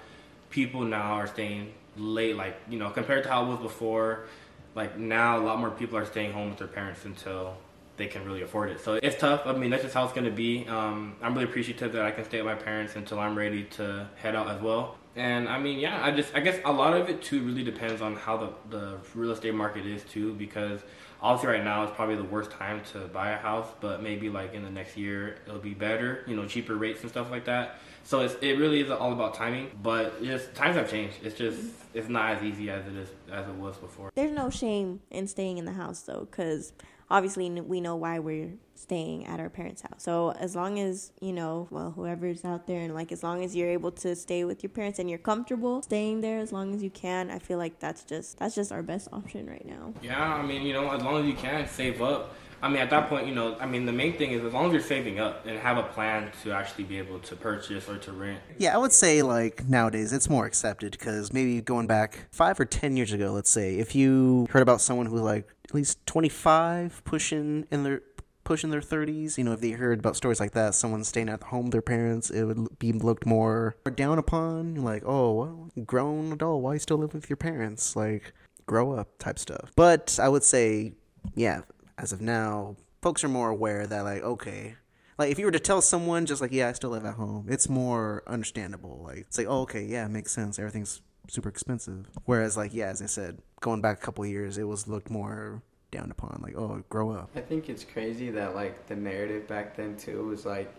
people 0.49 0.81
now 0.81 1.13
are 1.13 1.27
staying 1.27 1.71
late, 1.95 2.35
like 2.35 2.57
you 2.69 2.77
know, 2.79 2.89
compared 2.89 3.23
to 3.23 3.29
how 3.29 3.45
it 3.45 3.47
was 3.47 3.59
before. 3.59 4.25
Like 4.73 4.97
now, 4.97 5.37
a 5.37 5.43
lot 5.43 5.59
more 5.59 5.71
people 5.71 5.97
are 5.97 6.05
staying 6.05 6.33
home 6.33 6.49
with 6.49 6.57
their 6.57 6.67
parents 6.67 7.05
until 7.05 7.55
they 7.95 8.07
can 8.07 8.25
really 8.25 8.41
afford 8.41 8.69
it. 8.71 8.81
So 8.81 8.99
it's 9.01 9.17
tough. 9.17 9.43
I 9.45 9.53
mean, 9.53 9.69
that's 9.69 9.83
just 9.83 9.95
how 9.95 10.03
it's 10.03 10.13
gonna 10.13 10.29
be. 10.29 10.67
Um, 10.67 11.15
I'm 11.21 11.33
really 11.33 11.45
appreciative 11.45 11.93
that 11.93 12.03
I 12.03 12.11
can 12.11 12.25
stay 12.25 12.41
with 12.41 12.47
my 12.47 12.61
parents 12.61 12.97
until 12.97 13.19
I'm 13.19 13.37
ready 13.37 13.63
to 13.77 14.09
head 14.17 14.35
out 14.35 14.49
as 14.49 14.61
well. 14.61 14.97
And 15.15 15.47
I 15.47 15.59
mean, 15.59 15.79
yeah, 15.79 16.03
I 16.03 16.11
just 16.11 16.35
I 16.35 16.41
guess 16.41 16.59
a 16.65 16.71
lot 16.71 16.93
of 16.93 17.09
it 17.09 17.21
too 17.21 17.41
really 17.41 17.63
depends 17.63 18.01
on 18.01 18.15
how 18.15 18.37
the 18.37 18.77
the 18.77 18.97
real 19.13 19.31
estate 19.31 19.53
market 19.53 19.85
is 19.85 20.03
too, 20.03 20.33
because 20.33 20.81
obviously 21.21 21.55
right 21.55 21.63
now 21.63 21.83
it's 21.83 21.95
probably 21.95 22.15
the 22.15 22.23
worst 22.23 22.51
time 22.51 22.81
to 22.91 22.99
buy 23.07 23.31
a 23.31 23.37
house, 23.37 23.67
but 23.79 24.03
maybe 24.03 24.29
like 24.29 24.53
in 24.53 24.63
the 24.63 24.69
next 24.69 24.97
year 24.97 25.37
it'll 25.47 25.59
be 25.59 25.73
better, 25.73 26.23
you 26.27 26.35
know, 26.35 26.45
cheaper 26.45 26.75
rates 26.75 27.01
and 27.01 27.09
stuff 27.09 27.31
like 27.31 27.45
that. 27.45 27.79
So 28.03 28.19
it's, 28.19 28.35
it 28.41 28.59
really 28.59 28.81
is 28.81 28.91
all 28.91 29.13
about 29.13 29.33
timing, 29.33 29.71
but 29.81 30.23
just 30.23 30.53
times 30.53 30.75
have 30.75 30.91
changed. 30.91 31.15
It's 31.23 31.37
just 31.37 31.59
it's 31.93 32.09
not 32.09 32.35
as 32.35 32.43
easy 32.43 32.69
as 32.69 32.85
it 32.85 32.95
is 32.95 33.09
as 33.31 33.47
it 33.47 33.55
was 33.55 33.77
before. 33.77 34.11
there's 34.15 34.33
no 34.33 34.49
shame 34.49 34.99
in 35.11 35.27
staying 35.27 35.57
in 35.57 35.65
the 35.65 35.73
house 35.73 36.01
though 36.01 36.27
because 36.29 36.73
obviously 37.09 37.49
we 37.61 37.79
know 37.81 37.95
why 37.95 38.19
we're 38.19 38.53
staying 38.73 39.25
at 39.25 39.39
our 39.39 39.49
parents 39.49 39.81
house 39.81 40.03
so 40.03 40.31
as 40.33 40.55
long 40.55 40.79
as 40.79 41.11
you 41.21 41.31
know 41.31 41.67
well 41.71 41.91
whoever's 41.95 42.43
out 42.43 42.67
there 42.67 42.81
and 42.81 42.93
like 42.93 43.11
as 43.11 43.23
long 43.23 43.43
as 43.43 43.55
you're 43.55 43.69
able 43.69 43.91
to 43.91 44.15
stay 44.15 44.43
with 44.43 44.61
your 44.63 44.69
parents 44.69 44.99
and 44.99 45.09
you're 45.09 45.19
comfortable 45.19 45.81
staying 45.81 46.19
there 46.21 46.39
as 46.39 46.51
long 46.51 46.73
as 46.73 46.83
you 46.83 46.89
can 46.89 47.31
i 47.31 47.39
feel 47.39 47.57
like 47.57 47.79
that's 47.79 48.03
just 48.03 48.37
that's 48.37 48.53
just 48.55 48.71
our 48.71 48.83
best 48.83 49.07
option 49.13 49.47
right 49.47 49.65
now 49.65 49.93
Yeah, 50.01 50.21
I 50.21 50.45
mean, 50.45 50.63
you 50.63 50.73
know, 50.73 50.91
as 50.91 51.01
long 51.03 51.21
as 51.21 51.25
you 51.25 51.33
can 51.33 51.67
save 51.67 52.01
up. 52.01 52.33
I 52.65 52.67
mean, 52.67 52.79
at 52.79 52.89
that 52.89 53.09
point, 53.09 53.27
you 53.27 53.35
know, 53.35 53.55
I 53.59 53.67
mean, 53.67 53.85
the 53.85 53.91
main 53.91 54.17
thing 54.17 54.31
is 54.31 54.43
as 54.43 54.51
long 54.51 54.65
as 54.65 54.73
you're 54.73 54.81
saving 54.81 55.19
up 55.19 55.45
and 55.45 55.59
have 55.59 55.77
a 55.77 55.83
plan 55.83 56.31
to 56.41 56.51
actually 56.51 56.85
be 56.85 56.97
able 56.97 57.19
to 57.19 57.35
purchase 57.35 57.87
or 57.87 57.99
to 57.99 58.11
rent. 58.11 58.39
Yeah, 58.57 58.73
I 58.73 58.79
would 58.79 58.91
say 58.91 59.21
like 59.21 59.67
nowadays 59.69 60.11
it's 60.11 60.27
more 60.31 60.47
accepted 60.47 60.93
because 60.93 61.31
maybe 61.31 61.61
going 61.61 61.85
back 61.85 62.27
five 62.31 62.59
or 62.59 62.65
ten 62.65 62.97
years 62.97 63.13
ago, 63.13 63.31
let's 63.33 63.51
say, 63.51 63.75
if 63.75 63.93
you 63.93 64.47
heard 64.49 64.63
about 64.63 64.81
someone 64.81 65.05
who 65.05 65.13
was 65.13 65.21
like 65.21 65.47
at 65.65 65.75
least 65.75 66.03
twenty 66.07 66.27
five, 66.27 67.03
pushing 67.05 67.67
in 67.69 67.83
their 67.83 68.01
pushing 68.43 68.71
their 68.71 68.81
thirties, 68.81 69.37
you 69.37 69.43
know, 69.43 69.51
if 69.51 69.61
they 69.61 69.71
heard 69.71 69.99
about 69.99 70.15
stories 70.15 70.39
like 70.39 70.53
that, 70.53 70.73
someone 70.73 71.03
staying 71.03 71.29
at 71.29 71.43
home 71.43 71.65
with 71.65 71.71
their 71.71 71.83
parents, 71.83 72.31
it 72.31 72.45
would 72.45 72.79
be 72.79 72.91
looked 72.93 73.27
more 73.27 73.75
down 73.93 74.17
upon. 74.17 74.73
Like, 74.73 75.03
oh, 75.05 75.33
well, 75.33 75.69
grown 75.85 76.31
adult, 76.31 76.63
why 76.63 76.73
you 76.73 76.79
still 76.79 76.97
live 76.97 77.13
with 77.13 77.29
your 77.29 77.37
parents? 77.37 77.95
Like, 77.95 78.33
grow 78.65 78.93
up 78.93 79.19
type 79.19 79.37
stuff. 79.37 79.71
But 79.75 80.17
I 80.19 80.29
would 80.29 80.43
say, 80.43 80.93
yeah, 81.35 81.61
as 81.97 82.11
of 82.11 82.21
now, 82.21 82.75
folks 83.01 83.23
are 83.23 83.29
more 83.29 83.49
aware 83.49 83.87
that 83.87 84.01
like, 84.01 84.23
okay, 84.23 84.75
like 85.17 85.31
if 85.31 85.39
you 85.39 85.45
were 85.45 85.51
to 85.51 85.59
tell 85.59 85.81
someone 85.81 86.25
just 86.25 86.41
like, 86.41 86.51
yeah, 86.51 86.69
I 86.69 86.73
still 86.73 86.89
live 86.89 87.05
at 87.05 87.15
home, 87.15 87.47
it's 87.49 87.69
more 87.69 88.23
understandable. 88.27 89.01
Like 89.03 89.19
it's 89.19 89.37
like, 89.37 89.47
oh, 89.47 89.61
okay, 89.61 89.83
yeah, 89.83 90.05
it 90.05 90.09
makes 90.09 90.31
sense. 90.31 90.59
Everything's 90.59 91.01
super 91.29 91.49
expensive. 91.49 92.07
Whereas 92.25 92.57
like, 92.57 92.73
yeah, 92.73 92.87
as 92.87 93.01
I 93.01 93.05
said, 93.05 93.39
going 93.61 93.81
back 93.81 93.97
a 93.97 94.01
couple 94.01 94.25
years, 94.25 94.57
it 94.57 94.63
was 94.63 94.87
looked 94.87 95.09
more 95.09 95.61
down 95.91 96.11
upon. 96.11 96.41
Like, 96.41 96.57
oh, 96.57 96.83
grow 96.89 97.11
up. 97.11 97.29
I 97.35 97.41
think 97.41 97.69
it's 97.69 97.83
crazy 97.83 98.29
that 98.31 98.55
like 98.55 98.87
the 98.87 98.95
narrative 98.95 99.47
back 99.47 99.75
then 99.75 99.95
too 99.97 100.25
was 100.25 100.45
like 100.45 100.73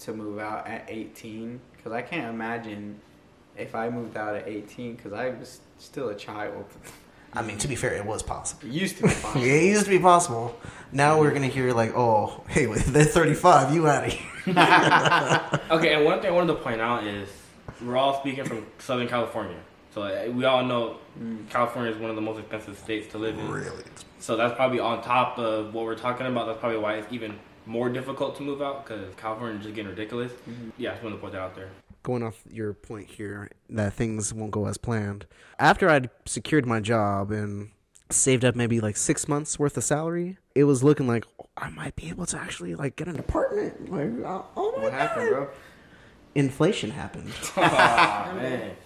to 0.00 0.12
move 0.12 0.38
out 0.38 0.66
at 0.66 0.84
18 0.88 1.60
because 1.76 1.92
I 1.92 2.02
can't 2.02 2.34
imagine 2.34 3.00
if 3.56 3.74
I 3.74 3.88
moved 3.88 4.16
out 4.16 4.34
at 4.34 4.46
18 4.48 4.96
because 4.96 5.12
I 5.12 5.30
was 5.30 5.60
still 5.78 6.08
a 6.08 6.14
child. 6.14 6.66
I 7.36 7.42
mean, 7.42 7.58
to 7.58 7.68
be 7.68 7.76
fair, 7.76 7.92
it 7.92 8.04
was 8.04 8.22
possible. 8.22 8.66
It 8.66 8.72
used 8.72 8.96
to 8.96 9.02
be 9.04 9.08
fun. 9.10 9.40
Yeah, 9.42 9.52
it 9.52 9.64
used 9.64 9.84
to 9.84 9.90
be 9.90 9.98
possible. 9.98 10.58
Now 10.90 11.20
we're 11.20 11.32
gonna 11.32 11.48
hear 11.48 11.72
like, 11.72 11.92
oh, 11.94 12.42
hey, 12.48 12.64
they're 12.86 13.04
35. 13.04 13.74
You 13.74 13.86
out 13.88 14.06
of 14.06 14.12
here. 14.12 14.22
Okay, 15.70 15.94
and 15.94 16.04
one 16.04 16.20
thing 16.20 16.30
I 16.30 16.34
wanted 16.34 16.54
to 16.54 16.60
point 16.60 16.80
out 16.80 17.04
is 17.04 17.28
we're 17.84 17.96
all 17.96 18.18
speaking 18.20 18.44
from 18.44 18.64
Southern 18.78 19.08
California. 19.08 19.58
So 19.92 20.02
uh, 20.02 20.30
we 20.30 20.44
all 20.44 20.62
know 20.64 20.98
California 21.50 21.90
is 21.92 21.98
one 21.98 22.10
of 22.10 22.16
the 22.16 22.22
most 22.22 22.38
expensive 22.38 22.78
states 22.78 23.10
to 23.12 23.18
live 23.18 23.38
in. 23.38 23.50
Really? 23.50 23.82
So 24.20 24.36
that's 24.36 24.54
probably 24.54 24.78
on 24.78 25.02
top 25.02 25.38
of 25.38 25.74
what 25.74 25.84
we're 25.84 25.94
talking 25.96 26.26
about. 26.26 26.46
That's 26.46 26.60
probably 26.60 26.78
why 26.78 26.94
it's 26.96 27.12
even 27.12 27.38
more 27.66 27.88
difficult 27.88 28.36
to 28.36 28.42
move 28.42 28.62
out 28.62 28.84
because 28.86 29.14
California 29.16 29.58
is 29.58 29.64
just 29.64 29.74
getting 29.74 29.90
ridiculous. 29.90 30.32
Yeah, 30.78 30.90
I 30.90 30.92
just 30.94 31.02
wanted 31.04 31.16
to 31.16 31.22
put 31.22 31.32
that 31.32 31.40
out 31.40 31.54
there. 31.56 31.70
Going 32.06 32.22
off 32.22 32.44
your 32.48 32.72
point 32.72 33.08
here 33.08 33.50
that 33.68 33.92
things 33.92 34.32
won't 34.32 34.52
go 34.52 34.66
as 34.66 34.78
planned. 34.78 35.26
After 35.58 35.90
I'd 35.90 36.08
secured 36.24 36.64
my 36.64 36.78
job 36.78 37.32
and 37.32 37.70
saved 38.10 38.44
up 38.44 38.54
maybe 38.54 38.80
like 38.80 38.96
six 38.96 39.26
months 39.26 39.58
worth 39.58 39.76
of 39.76 39.82
salary, 39.82 40.38
it 40.54 40.64
was 40.64 40.84
looking 40.84 41.08
like 41.08 41.24
oh, 41.40 41.48
I 41.56 41.68
might 41.70 41.96
be 41.96 42.08
able 42.08 42.24
to 42.26 42.38
actually 42.38 42.76
like 42.76 42.94
get 42.94 43.08
an 43.08 43.18
apartment. 43.18 43.90
Like, 43.90 44.24
oh 44.24 44.46
oh 44.56 44.74
my 44.76 44.84
What 44.84 44.92
happened, 44.92 45.30
bro? 45.30 45.48
Inflation 46.36 46.90
happened. 46.90 47.32
Aw, 47.56 48.32
man. 48.36 48.76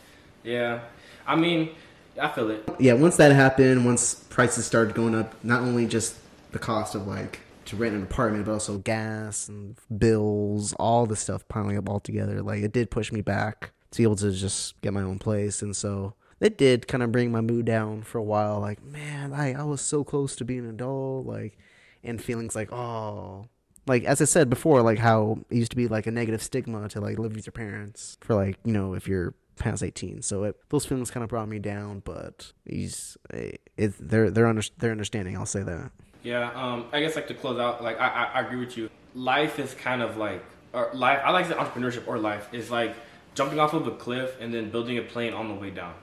Yeah. 0.43 0.81
I 1.27 1.37
mean, 1.37 1.71
I 2.19 2.29
feel 2.29 2.51
it. 2.51 2.67
yeah, 2.79 2.95
once 2.95 3.17
that 3.19 3.33
happened, 3.33 3.85
once 3.85 4.15
prices 4.15 4.65
started 4.65 4.95
going 4.95 5.15
up, 5.15 5.35
not 5.45 5.61
only 5.61 5.87
just 5.87 6.17
the 6.53 6.59
cost 6.59 6.95
of 6.95 7.07
like 7.07 7.41
to 7.67 7.77
rent 7.77 7.95
an 7.95 8.03
apartment, 8.03 8.45
but 8.47 8.53
also 8.53 8.79
gas 8.79 9.49
and 9.49 9.77
bills, 9.97 10.73
all 10.75 11.07
the 11.07 11.17
stuff 11.17 11.47
piling 11.49 11.77
up 11.77 11.89
all 11.89 12.01
together, 12.01 12.43
like 12.43 12.63
it 12.63 12.73
did 12.73 12.91
push 12.91 13.13
me 13.13 13.21
back 13.21 13.73
to 13.91 13.99
be 13.99 14.03
able 14.03 14.17
to 14.17 14.33
just 14.33 14.81
get 14.81 14.93
my 14.93 15.03
own 15.03 15.19
place. 15.19 15.63
And 15.63 15.77
so 15.77 16.15
it 16.41 16.57
did 16.57 16.89
kind 16.89 17.03
of 17.03 17.13
bring 17.13 17.31
my 17.31 17.41
mood 17.41 17.67
down 17.67 18.03
for 18.03 18.19
a 18.19 18.23
while. 18.23 18.61
Like, 18.61 18.83
man, 18.83 19.33
I, 19.33 19.55
I 19.55 19.63
was 19.65 19.81
so 19.81 20.05
close 20.05 20.37
to 20.37 20.45
being 20.45 20.61
an 20.61 20.71
adult, 20.71 21.27
like, 21.27 21.59
and 22.03 22.23
feelings 22.23 22.55
like, 22.55 22.73
oh, 22.73 23.47
like 23.87 24.05
as 24.05 24.21
I 24.21 24.25
said 24.25 24.49
before, 24.49 24.83
like 24.83 24.99
how 24.99 25.39
it 25.51 25.57
used 25.57 25.73
to 25.73 25.77
be 25.77 25.89
like 25.89 26.07
a 26.07 26.11
negative 26.11 26.43
stigma 26.43 26.89
to 26.91 27.01
like 27.01 27.19
live 27.19 27.35
with 27.35 27.47
your 27.47 27.53
parents 27.53 28.19
for 28.21 28.35
like 28.35 28.57
you 28.65 28.73
know 28.73 28.95
if 28.95 29.09
you're 29.09 29.35
past 29.57 29.83
eighteen. 29.83 30.23
So 30.23 30.45
it, 30.45 30.57
those 30.69 30.87
feelings 30.87 31.11
kind 31.11 31.25
of 31.25 31.31
brought 31.31 31.49
me 31.49 31.59
down, 31.59 32.01
but 32.05 32.53
he's 32.65 33.17
eh, 33.33 33.53
it, 33.77 33.95
they're 33.99 34.31
they're 34.31 34.47
under, 34.47 34.63
they're 34.79 34.93
understanding. 34.93 35.37
I'll 35.37 35.47
say 35.47 35.63
that. 35.63 35.91
Yeah, 36.23 36.51
um, 36.55 36.87
I 36.93 37.01
guess 37.01 37.17
like 37.17 37.29
to 37.29 37.35
close 37.35 37.59
out, 37.59 37.83
like 37.83 37.99
I, 38.01 38.09
I, 38.09 38.25
I 38.25 38.41
agree 38.43 38.61
with 38.61 38.77
you. 38.77 38.91
Life 39.15 39.59
is 39.59 39.75
kind 39.75 40.03
of 40.03 40.17
like, 40.17 40.45
or 40.73 40.91
life. 40.93 41.21
I 41.25 41.31
like 41.31 41.49
the 41.49 41.55
entrepreneurship 41.55 42.07
or 42.07 42.19
life 42.19 42.49
is 42.53 42.71
like 42.71 42.95
jumping 43.35 43.59
off 43.59 43.73
of 43.73 43.87
a 43.87 43.93
cliff 43.93 44.37
and 44.41 44.53
then 44.53 44.71
building 44.71 44.99
a 44.99 45.03
plane 45.03 45.33
on 45.33 45.49
the 45.49 45.55
way 45.55 45.71
down. 45.71 45.95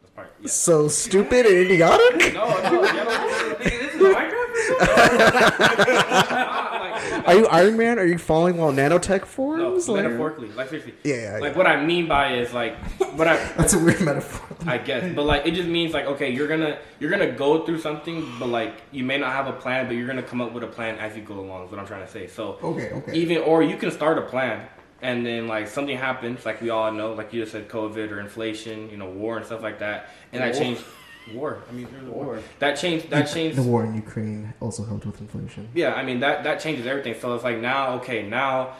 That's 0.00 0.12
part. 0.12 0.32
Yeah. 0.40 0.48
So 0.48 0.88
stupid 0.88 1.46
and 1.46 1.54
idiotic. 1.54 2.34
No, 2.34 2.48
no, 2.48 2.84
yeah, 2.84 3.04
no, 3.04 3.54
this 3.62 3.94
is 3.94 4.00
Minecraft. 4.00 4.38
Like, 6.68 6.77
Are 7.28 7.34
you 7.38 7.46
Iron 7.48 7.76
Man? 7.76 7.98
Are 7.98 8.04
you 8.06 8.18
falling 8.18 8.56
while 8.56 8.72
nanotech 8.72 9.20
no, 9.20 9.26
forms? 9.26 9.88
Like- 9.88 10.02
metaphorically, 10.04 10.48
like 10.48 10.68
seriously. 10.68 10.94
Yeah, 11.04 11.14
yeah, 11.14 11.38
Like 11.38 11.56
what 11.56 11.66
I 11.66 11.84
mean 11.84 12.08
by 12.08 12.34
is 12.34 12.52
like, 12.54 12.76
what 13.16 13.28
I 13.28 13.36
That's 13.56 13.74
a 13.74 13.78
weird 13.78 14.00
metaphor. 14.00 14.56
I 14.66 14.78
guess, 14.78 15.14
but 15.14 15.24
like 15.24 15.46
it 15.46 15.52
just 15.52 15.68
means 15.68 15.92
like 15.92 16.06
okay, 16.06 16.30
you're 16.30 16.48
gonna 16.48 16.78
you're 17.00 17.10
gonna 17.10 17.30
go 17.32 17.64
through 17.64 17.80
something, 17.80 18.26
but 18.38 18.48
like 18.48 18.80
you 18.92 19.04
may 19.04 19.18
not 19.18 19.32
have 19.32 19.46
a 19.46 19.52
plan, 19.52 19.86
but 19.86 19.96
you're 19.96 20.06
gonna 20.06 20.22
come 20.22 20.40
up 20.40 20.52
with 20.52 20.64
a 20.64 20.68
plan 20.68 20.96
as 20.98 21.16
you 21.16 21.22
go 21.22 21.38
along. 21.40 21.66
Is 21.66 21.70
what 21.70 21.80
I'm 21.80 21.86
trying 21.86 22.06
to 22.06 22.10
say. 22.10 22.26
So 22.26 22.58
Okay, 22.62 22.90
okay. 22.92 23.12
even 23.14 23.38
or 23.38 23.62
you 23.62 23.76
can 23.76 23.90
start 23.90 24.18
a 24.18 24.22
plan 24.22 24.66
and 25.02 25.24
then 25.24 25.46
like 25.46 25.68
something 25.68 25.96
happens, 25.96 26.44
like 26.44 26.60
we 26.60 26.70
all 26.70 26.90
know, 26.90 27.12
like 27.12 27.32
you 27.32 27.40
just 27.42 27.52
said, 27.52 27.68
COVID 27.68 28.10
or 28.10 28.20
inflation, 28.20 28.90
you 28.90 28.96
know, 28.96 29.08
war 29.08 29.36
and 29.36 29.46
stuff 29.46 29.62
like 29.62 29.78
that, 29.80 30.08
and 30.32 30.42
that 30.42 30.54
changed. 30.54 30.82
War. 31.34 31.62
I 31.68 31.72
mean, 31.72 31.88
there's 31.90 32.06
a 32.06 32.10
war. 32.10 32.24
War. 32.24 32.42
That 32.58 32.74
changed. 32.74 33.10
That 33.10 33.24
changed. 33.24 33.56
The 33.56 33.62
war 33.62 33.84
in 33.84 33.94
Ukraine 33.94 34.54
also 34.60 34.84
helped 34.84 35.06
with 35.06 35.20
inflation. 35.20 35.68
Yeah, 35.74 35.94
I 35.94 36.02
mean 36.02 36.20
that 36.20 36.44
that 36.44 36.60
changes 36.60 36.86
everything. 36.86 37.14
So 37.20 37.34
it's 37.34 37.44
like 37.44 37.58
now, 37.58 37.94
okay, 37.94 38.28
now 38.28 38.74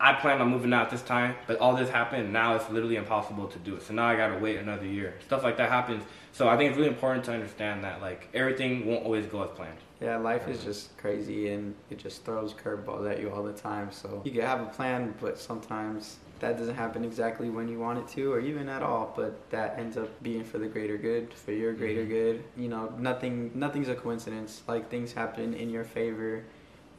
I 0.00 0.12
plan 0.14 0.40
on 0.40 0.48
moving 0.48 0.72
out 0.72 0.90
this 0.90 1.02
time, 1.02 1.34
but 1.46 1.58
all 1.58 1.74
this 1.76 1.88
happened. 1.88 2.32
Now 2.32 2.56
it's 2.56 2.68
literally 2.68 2.96
impossible 2.96 3.46
to 3.48 3.58
do 3.60 3.76
it. 3.76 3.82
So 3.82 3.94
now 3.94 4.06
I 4.06 4.16
gotta 4.16 4.38
wait 4.38 4.58
another 4.58 4.86
year. 4.86 5.14
Stuff 5.24 5.42
like 5.42 5.56
that 5.56 5.70
happens. 5.70 6.04
So 6.32 6.48
I 6.48 6.56
think 6.56 6.70
it's 6.70 6.76
really 6.76 6.90
important 6.90 7.24
to 7.26 7.32
understand 7.32 7.84
that 7.84 8.00
like 8.00 8.28
everything 8.34 8.86
won't 8.86 9.04
always 9.04 9.26
go 9.26 9.42
as 9.44 9.50
planned. 9.50 9.78
Yeah, 10.00 10.16
life 10.16 10.48
is 10.48 10.62
just 10.64 10.96
crazy 10.98 11.50
and 11.50 11.74
it 11.90 11.98
just 11.98 12.24
throws 12.24 12.52
curveballs 12.52 13.10
at 13.10 13.20
you 13.20 13.30
all 13.30 13.42
the 13.42 13.52
time. 13.52 13.92
So 13.92 14.20
you 14.24 14.32
can 14.32 14.42
have 14.42 14.60
a 14.60 14.66
plan, 14.66 15.14
but 15.20 15.38
sometimes 15.38 16.16
that 16.44 16.58
doesn't 16.58 16.74
happen 16.74 17.04
exactly 17.04 17.48
when 17.48 17.68
you 17.68 17.78
want 17.78 17.98
it 17.98 18.08
to 18.08 18.32
or 18.32 18.40
even 18.40 18.68
at 18.68 18.82
all. 18.82 19.12
But 19.16 19.50
that 19.50 19.78
ends 19.78 19.96
up 19.96 20.22
being 20.22 20.44
for 20.44 20.58
the 20.58 20.66
greater 20.66 20.98
good, 20.98 21.32
for 21.32 21.52
your 21.52 21.72
greater 21.72 22.02
mm-hmm. 22.02 22.10
good. 22.10 22.44
You 22.56 22.68
know, 22.68 22.92
nothing 22.98 23.50
nothing's 23.54 23.88
a 23.88 23.94
coincidence. 23.94 24.62
Like 24.68 24.90
things 24.90 25.12
happen 25.12 25.54
in 25.54 25.70
your 25.70 25.84
favor 25.84 26.44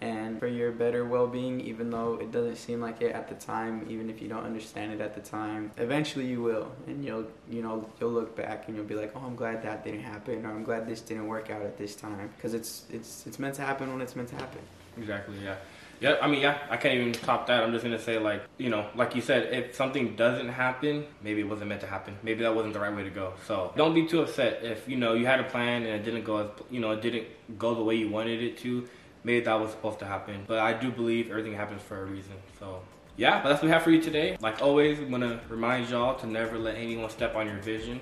and 0.01 0.37
for 0.39 0.47
your 0.47 0.73
better 0.73 1.05
well-being 1.05 1.61
even 1.61 1.89
though 1.89 2.15
it 2.15 2.29
doesn't 2.29 2.57
seem 2.57 2.81
like 2.81 3.01
it 3.01 3.15
at 3.15 3.29
the 3.29 3.35
time 3.35 3.85
even 3.89 4.09
if 4.09 4.21
you 4.21 4.27
don't 4.27 4.43
understand 4.43 4.91
it 4.91 4.99
at 4.99 5.15
the 5.15 5.21
time 5.21 5.71
eventually 5.77 6.25
you 6.25 6.41
will 6.41 6.69
and 6.85 7.03
you'll 7.05 7.25
you 7.49 7.61
know 7.61 7.89
you'll 7.97 8.11
look 8.11 8.35
back 8.35 8.67
and 8.67 8.75
you'll 8.75 8.85
be 8.85 8.93
like 8.93 9.13
oh 9.15 9.21
i'm 9.25 9.37
glad 9.37 9.63
that 9.63 9.85
didn't 9.85 10.03
happen 10.03 10.45
or 10.45 10.49
i'm 10.49 10.65
glad 10.65 10.85
this 10.85 10.99
didn't 10.99 11.25
work 11.25 11.49
out 11.49 11.61
at 11.61 11.77
this 11.77 11.95
time 11.95 12.29
because 12.35 12.53
it's 12.53 12.83
it's 12.91 13.25
it's 13.25 13.39
meant 13.39 13.55
to 13.55 13.61
happen 13.61 13.89
when 13.89 14.01
it's 14.01 14.17
meant 14.17 14.27
to 14.27 14.35
happen 14.35 14.59
Exactly. 14.97 15.35
Yeah. 15.43 15.55
Yeah. 15.99 16.17
I 16.21 16.27
mean, 16.27 16.41
yeah. 16.41 16.57
I 16.69 16.77
can't 16.77 16.95
even 16.95 17.13
top 17.13 17.47
that. 17.47 17.63
I'm 17.63 17.71
just 17.71 17.83
gonna 17.83 17.99
say, 17.99 18.17
like, 18.19 18.43
you 18.57 18.69
know, 18.69 18.87
like 18.95 19.15
you 19.15 19.21
said, 19.21 19.53
if 19.53 19.75
something 19.75 20.15
doesn't 20.15 20.49
happen, 20.49 21.05
maybe 21.21 21.41
it 21.41 21.49
wasn't 21.49 21.69
meant 21.69 21.81
to 21.81 21.87
happen. 21.87 22.17
Maybe 22.23 22.43
that 22.43 22.55
wasn't 22.55 22.73
the 22.73 22.79
right 22.79 22.95
way 22.95 23.03
to 23.03 23.09
go. 23.09 23.33
So 23.47 23.73
don't 23.75 23.93
be 23.93 24.05
too 24.05 24.21
upset 24.21 24.63
if 24.63 24.87
you 24.87 24.97
know 24.97 25.13
you 25.13 25.25
had 25.25 25.39
a 25.39 25.45
plan 25.45 25.83
and 25.83 25.93
it 25.93 26.03
didn't 26.03 26.23
go 26.23 26.37
as 26.37 26.49
you 26.69 26.79
know 26.79 26.91
it 26.91 27.01
didn't 27.01 27.27
go 27.57 27.75
the 27.75 27.83
way 27.83 27.95
you 27.95 28.09
wanted 28.09 28.41
it 28.41 28.57
to. 28.59 28.87
Maybe 29.23 29.43
that 29.45 29.59
was 29.59 29.71
supposed 29.71 29.99
to 29.99 30.05
happen. 30.05 30.43
But 30.45 30.59
I 30.59 30.73
do 30.73 30.91
believe 30.91 31.31
everything 31.31 31.53
happens 31.53 31.81
for 31.81 32.01
a 32.01 32.05
reason. 32.05 32.33
So. 32.59 32.81
Yeah, 33.17 33.41
but 33.41 33.49
that's 33.49 33.61
what 33.61 33.67
we 33.67 33.71
have 33.71 33.83
for 33.83 33.91
you 33.91 34.01
today. 34.01 34.37
Like 34.41 34.61
always, 34.61 34.99
I'm 34.99 35.09
gonna 35.09 35.39
remind 35.47 35.89
y'all 35.89 36.15
to 36.19 36.27
never 36.27 36.59
let 36.59 36.75
anyone 36.75 37.09
step 37.09 37.35
on 37.35 37.47
your 37.47 37.57
vision 37.57 38.01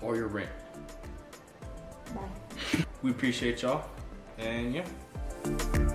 or 0.00 0.16
your 0.16 0.28
rent. 0.28 0.50
Bye. 2.14 2.84
We 3.02 3.10
appreciate 3.10 3.62
y'all, 3.62 3.84
and 4.38 4.74
yeah. 4.74 5.85